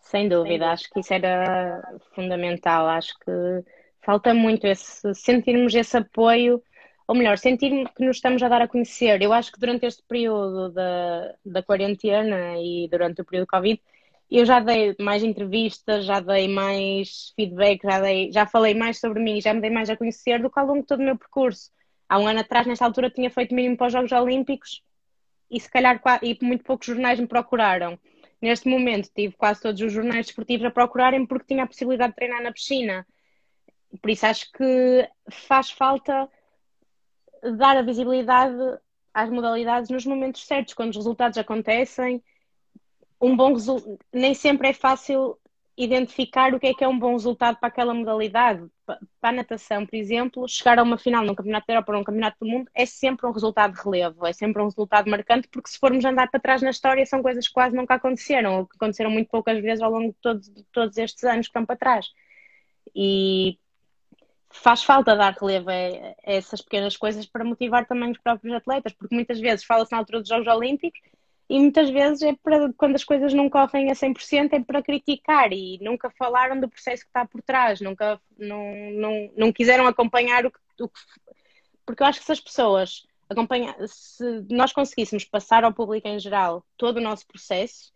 Sem 0.00 0.28
dúvida, 0.28 0.70
acho 0.70 0.88
que 0.90 1.00
isso 1.00 1.12
era 1.12 1.82
fundamental. 2.14 2.86
Acho 2.88 3.12
que 3.24 3.64
falta 4.04 4.32
muito 4.32 4.66
esse 4.66 5.14
sentirmos 5.14 5.74
esse 5.74 5.96
apoio, 5.96 6.62
ou 7.06 7.14
melhor, 7.14 7.38
sentir 7.38 7.70
que 7.94 8.04
nos 8.04 8.16
estamos 8.16 8.42
a 8.42 8.48
dar 8.48 8.62
a 8.62 8.68
conhecer. 8.68 9.22
Eu 9.22 9.32
acho 9.32 9.52
que 9.52 9.60
durante 9.60 9.86
este 9.86 10.02
período 10.02 10.70
da, 10.70 11.34
da 11.44 11.62
quarentena 11.62 12.56
e 12.58 12.88
durante 12.90 13.20
o 13.20 13.24
período 13.24 13.46
Covid, 13.46 13.80
eu 14.30 14.44
já 14.44 14.58
dei 14.58 14.96
mais 14.98 15.22
entrevistas, 15.22 16.04
já 16.04 16.18
dei 16.18 16.48
mais 16.48 17.32
feedback, 17.36 17.80
já, 17.84 18.00
dei, 18.00 18.32
já 18.32 18.46
falei 18.46 18.74
mais 18.74 18.98
sobre 18.98 19.22
mim, 19.22 19.40
já 19.40 19.54
me 19.54 19.60
dei 19.60 19.70
mais 19.70 19.88
a 19.88 19.96
conhecer 19.96 20.42
do 20.42 20.50
que 20.50 20.58
ao 20.58 20.66
longo 20.66 20.80
de 20.80 20.86
todo 20.86 21.00
o 21.00 21.04
meu 21.04 21.16
percurso. 21.16 21.70
Há 22.08 22.18
um 22.18 22.26
ano 22.26 22.40
atrás, 22.40 22.66
nesta 22.66 22.84
altura, 22.84 23.10
tinha 23.10 23.30
feito 23.30 23.54
mínimo 23.54 23.76
para 23.76 23.86
os 23.86 23.92
Jogos 23.92 24.12
Olímpicos 24.12 24.82
e 25.48 25.60
se 25.60 25.70
calhar 25.70 26.00
e 26.22 26.36
muito 26.42 26.64
poucos 26.64 26.88
jornais 26.88 27.20
me 27.20 27.26
procuraram. 27.26 27.98
Neste 28.42 28.68
momento 28.68 29.10
tive 29.14 29.34
quase 29.36 29.62
todos 29.62 29.80
os 29.80 29.92
jornais 29.92 30.26
desportivos 30.26 30.66
a 30.66 30.70
procurarem 30.70 31.24
porque 31.24 31.46
tinha 31.46 31.64
a 31.64 31.66
possibilidade 31.66 32.10
de 32.10 32.16
treinar 32.16 32.42
na 32.42 32.52
piscina. 32.52 33.06
Por 34.02 34.10
isso 34.10 34.26
acho 34.26 34.50
que 34.52 35.08
faz 35.30 35.70
falta 35.70 36.28
dar 37.56 37.76
a 37.76 37.82
visibilidade 37.82 38.56
às 39.12 39.30
modalidades 39.30 39.90
nos 39.90 40.04
momentos 40.04 40.46
certos, 40.46 40.74
quando 40.74 40.90
os 40.90 40.96
resultados 40.96 41.38
acontecem 41.38 42.22
um 43.20 43.36
bom 43.36 43.54
nem 44.12 44.34
sempre 44.34 44.68
é 44.68 44.72
fácil 44.72 45.38
identificar 45.76 46.54
o 46.54 46.60
que 46.60 46.68
é 46.68 46.74
que 46.74 46.82
é 46.82 46.88
um 46.88 46.98
bom 46.98 47.12
resultado 47.12 47.58
para 47.58 47.68
aquela 47.68 47.92
modalidade. 47.92 48.66
Para 48.86 48.98
a 49.22 49.32
natação, 49.32 49.84
por 49.84 49.94
exemplo, 49.94 50.48
chegar 50.48 50.78
a 50.78 50.82
uma 50.82 50.96
final 50.96 51.24
num 51.24 51.34
campeonato 51.34 51.66
da 51.66 51.74
Europa 51.74 51.92
ou 51.92 51.98
num 51.98 52.04
campeonato 52.04 52.36
do 52.40 52.46
mundo 52.46 52.70
é 52.74 52.86
sempre 52.86 53.26
um 53.26 53.32
resultado 53.32 53.74
de 53.74 53.82
relevo, 53.82 54.24
é 54.26 54.32
sempre 54.32 54.62
um 54.62 54.66
resultado 54.66 55.10
marcante, 55.10 55.48
porque 55.48 55.68
se 55.68 55.78
formos 55.78 56.04
andar 56.04 56.30
para 56.30 56.40
trás 56.40 56.62
na 56.62 56.70
história 56.70 57.04
são 57.04 57.22
coisas 57.22 57.46
que 57.46 57.52
quase 57.52 57.76
nunca 57.76 57.94
aconteceram, 57.94 58.60
ou 58.60 58.66
que 58.66 58.76
aconteceram 58.76 59.10
muito 59.10 59.28
poucas 59.28 59.60
vezes 59.60 59.82
ao 59.82 59.90
longo 59.90 60.12
de 60.12 60.18
todos, 60.22 60.48
de 60.48 60.64
todos 60.72 60.96
estes 60.96 61.24
anos 61.24 61.46
que 61.46 61.50
estão 61.50 61.66
para 61.66 61.76
trás. 61.76 62.06
E 62.94 63.58
faz 64.50 64.82
falta 64.82 65.16
dar 65.16 65.34
relevo 65.34 65.70
a, 65.70 66.14
essas 66.22 66.60
pequenas 66.60 66.96
coisas 66.96 67.26
para 67.26 67.44
motivar 67.44 67.86
também 67.86 68.10
os 68.10 68.18
próprios 68.18 68.54
atletas, 68.54 68.92
porque 68.92 69.14
muitas 69.14 69.40
vezes 69.40 69.64
fala-se 69.64 69.92
na 69.92 69.98
altura 69.98 70.20
dos 70.20 70.28
Jogos 70.28 70.46
Olímpicos 70.46 71.00
e 71.48 71.60
muitas 71.60 71.90
vezes 71.90 72.22
é 72.22 72.34
para 72.42 72.72
quando 72.76 72.96
as 72.96 73.04
coisas 73.04 73.32
não 73.32 73.48
correm 73.48 73.90
a 73.90 73.94
100% 73.94 74.52
é 74.52 74.60
para 74.60 74.82
criticar 74.82 75.52
e 75.52 75.78
nunca 75.80 76.10
falaram 76.10 76.58
do 76.58 76.68
processo 76.68 77.02
que 77.02 77.08
está 77.08 77.24
por 77.24 77.40
trás, 77.42 77.80
nunca 77.80 78.20
não, 78.36 78.90
não, 78.92 79.30
não 79.36 79.52
quiseram 79.52 79.86
acompanhar 79.86 80.44
o 80.44 80.50
que, 80.50 80.58
o 80.80 80.88
que 80.88 81.00
porque 81.86 82.02
eu 82.02 82.06
acho 82.06 82.18
que 82.18 82.26
se 82.26 82.32
as 82.32 82.40
pessoas 82.40 83.06
acompanhar, 83.30 83.76
se 83.86 84.44
nós 84.50 84.72
conseguíssemos 84.72 85.24
passar 85.24 85.62
ao 85.62 85.72
público 85.72 86.08
em 86.08 86.18
geral 86.18 86.66
todo 86.76 86.96
o 86.96 87.00
nosso 87.00 87.24
processo, 87.26 87.92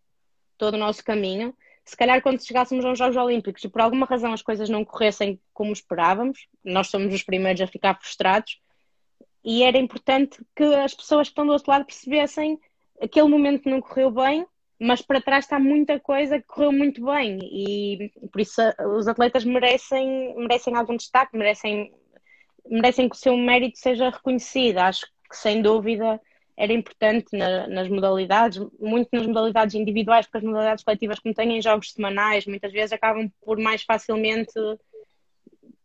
todo 0.57 0.75
o 0.75 0.79
nosso 0.79 1.05
caminho, 1.05 1.53
se 1.91 1.97
calhar 1.97 2.23
quando 2.23 2.45
chegássemos 2.45 2.85
aos 2.85 2.97
Jogos 2.97 3.17
Olímpicos 3.17 3.65
e 3.65 3.69
por 3.69 3.81
alguma 3.81 4.07
razão 4.07 4.33
as 4.33 4.43
coisas 4.43 4.69
não 4.69 4.85
corressem 4.85 5.41
como 5.53 5.73
esperávamos, 5.73 6.47
nós 6.65 6.87
somos 6.87 7.13
os 7.13 7.25
primeiros 7.25 7.61
a 7.61 7.67
ficar 7.67 7.99
frustrados 8.01 8.61
e 9.45 9.65
era 9.65 9.77
importante 9.77 10.39
que 10.55 10.63
as 10.63 10.95
pessoas 10.95 11.27
que 11.27 11.33
estão 11.33 11.45
do 11.45 11.53
outro 11.53 11.69
lado 11.69 11.85
percebessem 11.85 12.61
aquele 13.03 13.29
momento 13.29 13.69
não 13.69 13.81
correu 13.81 14.11
bem, 14.13 14.47
mas 14.79 15.03
para 15.03 15.21
trás 15.21 15.47
está 15.47 15.59
muita 15.59 15.99
coisa 15.99 16.39
que 16.39 16.47
correu 16.47 16.71
muito 16.71 17.05
bem 17.05 17.39
e 17.43 18.13
por 18.31 18.41
isso 18.41 18.61
os 18.97 19.09
atletas 19.09 19.45
merecem, 19.45 20.33
merecem 20.37 20.77
algum 20.77 20.97
destaque, 20.97 21.37
merecem, 21.37 21.93
merecem 22.69 23.09
que 23.09 23.17
o 23.17 23.19
seu 23.19 23.37
mérito 23.37 23.79
seja 23.79 24.11
reconhecido. 24.11 24.79
Acho 24.79 25.07
que 25.29 25.37
sem 25.37 25.61
dúvida 25.61 26.21
era 26.61 26.75
importante 26.75 27.35
na, 27.35 27.67
nas 27.67 27.89
modalidades, 27.89 28.59
muito 28.79 29.09
nas 29.13 29.27
modalidades 29.27 29.75
individuais, 29.75 30.27
porque 30.27 30.37
as 30.37 30.45
modalidades 30.45 30.85
coletivas, 30.85 31.19
como 31.19 31.35
têm 31.35 31.63
jogos 31.63 31.93
semanais, 31.93 32.45
muitas 32.45 32.71
vezes 32.71 32.93
acabam 32.93 33.31
por 33.43 33.59
mais 33.59 33.83
facilmente 33.83 34.53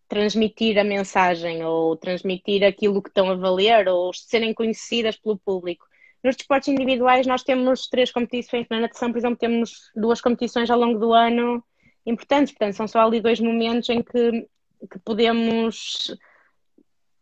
transmitir 0.10 0.78
a 0.78 0.84
mensagem 0.84 1.64
ou 1.64 1.96
transmitir 1.96 2.62
aquilo 2.62 3.02
que 3.02 3.08
estão 3.08 3.32
a 3.32 3.36
valer 3.36 3.88
ou 3.88 4.14
serem 4.14 4.54
conhecidas 4.54 5.16
pelo 5.16 5.38
público. 5.38 5.86
Nos 6.22 6.36
desportos 6.36 6.68
individuais, 6.68 7.26
nós 7.26 7.42
temos 7.42 7.88
três 7.88 8.12
competições. 8.12 8.68
Na 8.70 8.82
natação, 8.82 9.12
por 9.12 9.18
exemplo, 9.18 9.38
temos 9.38 9.92
duas 9.96 10.20
competições 10.20 10.70
ao 10.70 10.78
longo 10.78 11.00
do 11.00 11.14
ano 11.14 11.64
importantes. 12.06 12.52
Portanto, 12.52 12.76
são 12.76 12.88
só 12.88 13.00
ali 13.00 13.22
dois 13.22 13.40
momentos 13.40 13.88
em 13.90 14.04
que, 14.04 14.46
que 14.92 15.00
podemos, 15.06 16.14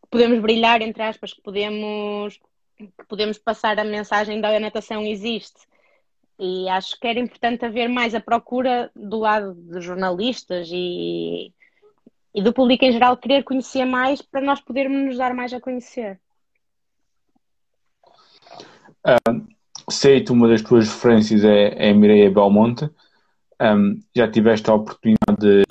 podemos 0.09 0.39
brilhar, 0.39 0.81
entre 0.81 1.03
aspas, 1.03 1.33
que 1.33 1.41
podemos, 1.43 2.39
que 2.77 2.89
podemos 3.07 3.37
passar 3.37 3.79
a 3.79 3.83
mensagem 3.83 4.41
da 4.41 4.59
natação 4.59 5.01
existe. 5.01 5.67
E 6.39 6.67
acho 6.69 6.99
que 6.99 7.07
era 7.07 7.19
importante 7.19 7.65
haver 7.65 7.87
mais 7.87 8.15
a 8.15 8.19
procura 8.19 8.91
do 8.95 9.19
lado 9.19 9.53
dos 9.53 9.83
jornalistas 9.83 10.67
e, 10.71 11.53
e 12.33 12.41
do 12.41 12.53
público 12.53 12.83
em 12.83 12.91
geral 12.91 13.15
querer 13.17 13.43
conhecer 13.43 13.85
mais 13.85 14.21
para 14.21 14.41
nós 14.41 14.59
podermos 14.59 15.05
nos 15.05 15.17
dar 15.17 15.33
mais 15.33 15.53
a 15.53 15.61
conhecer. 15.61 16.19
Um, 19.05 19.47
sei 19.89 20.23
que 20.23 20.31
uma 20.31 20.47
das 20.47 20.61
tuas 20.61 20.87
referências 20.87 21.43
é, 21.43 21.89
é 21.89 21.93
Mireia 21.93 22.31
Belmonte. 22.31 22.89
Um, 23.61 24.01
já 24.15 24.29
tiveste 24.29 24.69
a 24.69 24.73
oportunidade 24.73 25.37
de 25.39 25.63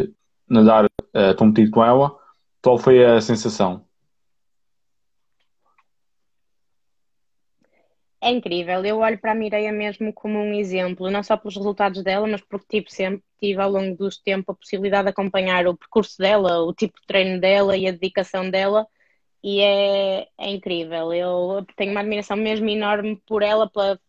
nadar 0.48 0.84
uh, 0.86 1.36
competido 1.36 1.72
com 1.72 1.84
ela. 1.84 2.16
Qual 2.62 2.78
foi 2.78 3.04
a 3.04 3.20
sensação? 3.20 3.84
É 8.24 8.30
incrível, 8.30 8.84
eu 8.84 8.98
olho 8.98 9.18
para 9.20 9.32
a 9.32 9.34
Mireia 9.34 9.72
mesmo 9.72 10.12
como 10.12 10.38
um 10.38 10.54
exemplo, 10.54 11.10
não 11.10 11.22
só 11.24 11.36
pelos 11.36 11.56
resultados 11.56 12.04
dela, 12.04 12.26
mas 12.28 12.40
porque 12.40 12.78
tipo, 12.78 12.90
sempre 12.92 13.22
tive 13.40 13.60
ao 13.60 13.70
longo 13.70 13.96
dos 13.96 14.16
tempos 14.18 14.54
a 14.54 14.58
possibilidade 14.58 15.04
de 15.06 15.10
acompanhar 15.10 15.66
o 15.66 15.76
percurso 15.76 16.18
dela, 16.18 16.62
o 16.62 16.72
tipo 16.72 17.00
de 17.00 17.06
treino 17.06 17.40
dela 17.40 17.76
e 17.76 17.88
a 17.88 17.90
dedicação 17.90 18.48
dela 18.48 18.86
e 19.42 19.60
é, 19.60 20.28
é 20.38 20.50
incrível. 20.50 21.12
Eu 21.12 21.66
tenho 21.76 21.90
uma 21.90 22.00
admiração 22.00 22.36
mesmo 22.36 22.68
enorme 22.68 23.20
por 23.26 23.42
ela, 23.42 23.68
pela, 23.68 24.00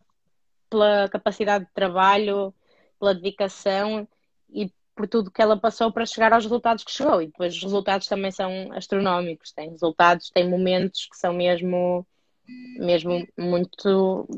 pela 0.70 1.08
capacidade 1.08 1.66
de 1.66 1.72
trabalho, 1.72 2.54
pela 2.98 3.14
dedicação 3.14 4.08
e 4.48 4.72
por 4.94 5.08
tudo 5.08 5.30
que 5.30 5.42
ela 5.42 5.56
passou 5.58 5.92
para 5.92 6.06
chegar 6.06 6.32
aos 6.32 6.44
resultados 6.44 6.84
que 6.84 6.92
chegou. 6.92 7.20
E 7.22 7.26
depois 7.26 7.54
os 7.56 7.62
resultados 7.62 8.06
também 8.06 8.30
são 8.30 8.72
astronómicos. 8.72 9.52
Tem 9.52 9.70
resultados, 9.70 10.30
tem 10.30 10.48
momentos 10.48 11.06
que 11.10 11.16
são 11.16 11.32
mesmo, 11.34 12.06
mesmo 12.46 13.26
muito, 13.38 14.28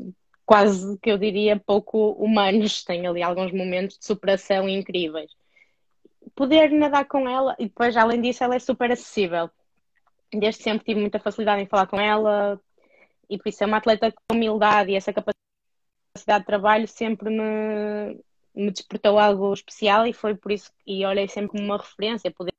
quase 0.45 0.97
que 0.99 1.11
eu 1.11 1.17
diria, 1.17 1.59
pouco 1.59 2.11
humanos. 2.11 2.83
Tem 2.85 3.05
ali 3.07 3.21
alguns 3.21 3.51
momentos 3.51 3.97
de 3.97 4.05
superação 4.05 4.67
incríveis. 4.67 5.31
Poder 6.35 6.71
nadar 6.71 7.05
com 7.05 7.27
ela, 7.27 7.55
e 7.57 7.65
depois, 7.65 7.95
além 7.97 8.21
disso, 8.21 8.43
ela 8.43 8.55
é 8.55 8.59
super 8.59 8.91
acessível 8.91 9.49
desde 10.33 10.63
sempre 10.63 10.85
tive 10.85 10.99
muita 10.99 11.19
facilidade 11.19 11.61
em 11.61 11.67
falar 11.67 11.87
com 11.87 11.99
ela 11.99 12.59
e 13.29 13.37
por 13.37 13.49
isso 13.49 13.63
é 13.63 13.67
uma 13.67 13.77
atleta 13.77 14.11
com 14.11 14.35
humildade 14.35 14.91
e 14.91 14.95
essa 14.95 15.13
capacidade 15.13 16.39
de 16.39 16.45
trabalho 16.45 16.87
sempre 16.87 17.29
me, 17.29 18.19
me 18.53 18.71
despertou 18.71 19.17
algo 19.17 19.53
especial 19.53 20.05
e 20.05 20.13
foi 20.13 20.35
por 20.35 20.51
isso 20.51 20.71
e 20.85 21.05
olhei 21.05 21.27
sempre 21.27 21.51
como 21.51 21.63
uma 21.63 21.77
referência 21.77 22.31
poder 22.31 22.53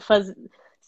fazer, 0.00 0.36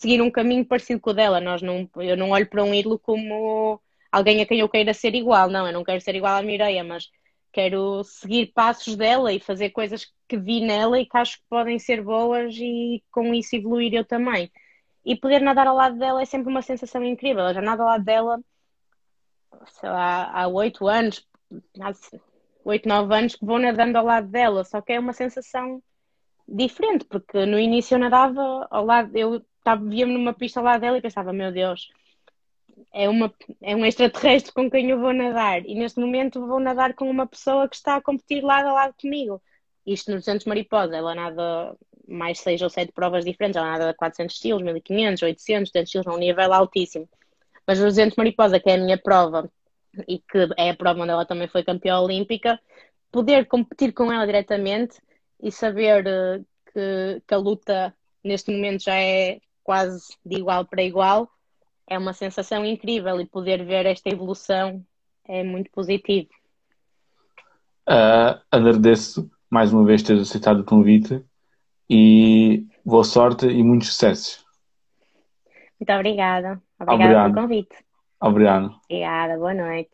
seguir 0.00 0.20
um 0.22 0.30
caminho 0.30 0.64
parecido 0.64 1.00
com 1.00 1.10
o 1.10 1.14
dela 1.14 1.40
nós 1.40 1.60
não 1.60 1.88
eu 1.96 2.16
não 2.16 2.30
olho 2.30 2.48
para 2.48 2.64
um 2.64 2.74
ídolo 2.74 2.98
como 2.98 3.80
alguém 4.10 4.40
a 4.40 4.46
quem 4.46 4.60
eu 4.60 4.68
queira 4.68 4.94
ser 4.94 5.14
igual. 5.14 5.48
Não, 5.48 5.66
eu 5.66 5.72
não 5.72 5.84
quero 5.84 6.00
ser 6.00 6.14
igual 6.14 6.36
à 6.36 6.42
Mireia, 6.42 6.82
mas 6.82 7.10
quero 7.52 8.02
seguir 8.04 8.52
passos 8.52 8.96
dela 8.96 9.32
e 9.32 9.40
fazer 9.40 9.70
coisas 9.70 10.10
que 10.26 10.36
vi 10.38 10.60
nela 10.60 10.98
e 10.98 11.06
que 11.06 11.16
acho 11.16 11.38
que 11.38 11.44
podem 11.48 11.78
ser 11.78 12.02
boas 12.02 12.54
e 12.56 13.02
com 13.10 13.34
isso 13.34 13.54
evoluir 13.56 13.92
eu 13.94 14.04
também. 14.04 14.50
E 15.04 15.16
poder 15.16 15.40
nadar 15.40 15.66
ao 15.66 15.76
lado 15.76 15.98
dela 15.98 16.22
é 16.22 16.24
sempre 16.24 16.48
uma 16.50 16.62
sensação 16.62 17.04
incrível. 17.04 17.44
Eu 17.44 17.54
já 17.54 17.62
nado 17.62 17.82
ao 17.82 17.88
lado 17.88 18.04
dela, 18.04 18.40
sei 19.66 19.88
lá, 19.88 20.30
há 20.32 20.48
oito 20.48 20.86
anos, 20.88 21.26
oito, 22.64 22.88
nove 22.88 23.14
anos 23.14 23.36
que 23.36 23.44
vou 23.44 23.58
nadando 23.58 23.96
ao 23.98 24.04
lado 24.04 24.28
dela, 24.28 24.64
só 24.64 24.80
que 24.80 24.92
é 24.92 25.00
uma 25.00 25.12
sensação 25.12 25.82
diferente, 26.48 27.04
porque 27.04 27.46
no 27.46 27.58
início 27.58 27.94
eu 27.94 27.98
nadava 27.98 28.66
ao 28.70 28.84
lado, 28.84 29.16
eu 29.16 29.44
via-me 29.88 30.12
numa 30.12 30.32
pista 30.32 30.60
ao 30.60 30.64
lado 30.64 30.80
dela 30.80 30.98
e 30.98 31.02
pensava, 31.02 31.32
meu 31.32 31.52
Deus, 31.52 31.90
é, 32.92 33.08
uma, 33.08 33.32
é 33.60 33.76
um 33.76 33.84
extraterrestre 33.84 34.52
com 34.52 34.70
quem 34.70 34.90
eu 34.90 35.00
vou 35.00 35.12
nadar. 35.12 35.64
E 35.66 35.74
neste 35.74 36.00
momento 36.00 36.46
vou 36.46 36.60
nadar 36.60 36.94
com 36.94 37.08
uma 37.08 37.26
pessoa 37.26 37.68
que 37.68 37.76
está 37.76 37.96
a 37.96 38.02
competir 38.02 38.42
lado 38.42 38.68
a 38.68 38.72
lado 38.72 38.94
comigo. 39.00 39.40
Isto 39.86 40.12
nos 40.12 40.24
200 40.24 40.46
mariposa, 40.46 40.96
ela 40.96 41.14
nada 41.14 41.76
mais 42.06 42.40
seis 42.40 42.60
ou 42.60 42.68
sete 42.68 42.92
provas 42.92 43.24
diferentes, 43.24 43.56
ela 43.56 43.70
nada 43.70 43.94
400 43.94 44.34
estilos, 44.34 44.62
1500, 44.62 45.22
800, 45.22 45.70
200 45.70 45.88
estilos, 45.88 46.06
a 46.06 46.12
um 46.12 46.18
nível 46.18 46.52
altíssimo. 46.52 47.08
Mas 47.66 47.78
nos 47.78 47.94
200 47.94 48.16
mariposa, 48.16 48.58
que 48.58 48.68
é 48.68 48.74
a 48.74 48.78
minha 48.78 48.98
prova, 48.98 49.50
e 50.06 50.18
que 50.18 50.48
é 50.56 50.70
a 50.70 50.76
prova 50.76 51.02
onde 51.02 51.10
ela 51.10 51.24
também 51.24 51.48
foi 51.48 51.62
campeã 51.62 52.00
olímpica, 52.00 52.60
poder 53.10 53.46
competir 53.46 53.92
com 53.92 54.12
ela 54.12 54.26
diretamente 54.26 55.00
e 55.42 55.50
saber 55.50 56.06
eh, 56.06 56.40
que, 56.72 57.22
que 57.26 57.34
a 57.34 57.38
luta 57.38 57.94
neste 58.22 58.50
momento 58.52 58.84
já 58.84 58.96
é 58.96 59.40
quase 59.62 60.16
de 60.24 60.38
igual 60.38 60.64
para 60.64 60.82
igual, 60.82 61.28
é 61.86 61.98
uma 61.98 62.12
sensação 62.12 62.64
incrível 62.64 63.20
e 63.20 63.26
poder 63.26 63.64
ver 63.64 63.86
esta 63.86 64.08
evolução 64.08 64.84
é 65.26 65.42
muito 65.42 65.70
positivo. 65.70 66.28
Uh, 67.88 68.40
agradeço 68.50 69.30
mais 69.48 69.72
uma 69.72 69.84
vez 69.84 70.02
ter 70.02 70.18
aceitado 70.18 70.60
o 70.60 70.64
convite 70.64 71.24
e 71.88 72.66
boa 72.84 73.04
sorte 73.04 73.46
e 73.46 73.62
muitos 73.62 73.88
sucessos. 73.88 74.44
Muito 75.78 75.92
obrigada. 75.92 76.62
Obrigada 76.78 77.04
Obrigado. 77.04 77.32
pelo 77.32 77.42
convite. 77.42 77.76
Obrigado. 78.20 78.80
Obrigada, 78.84 79.36
boa 79.36 79.54
noite. 79.54 79.90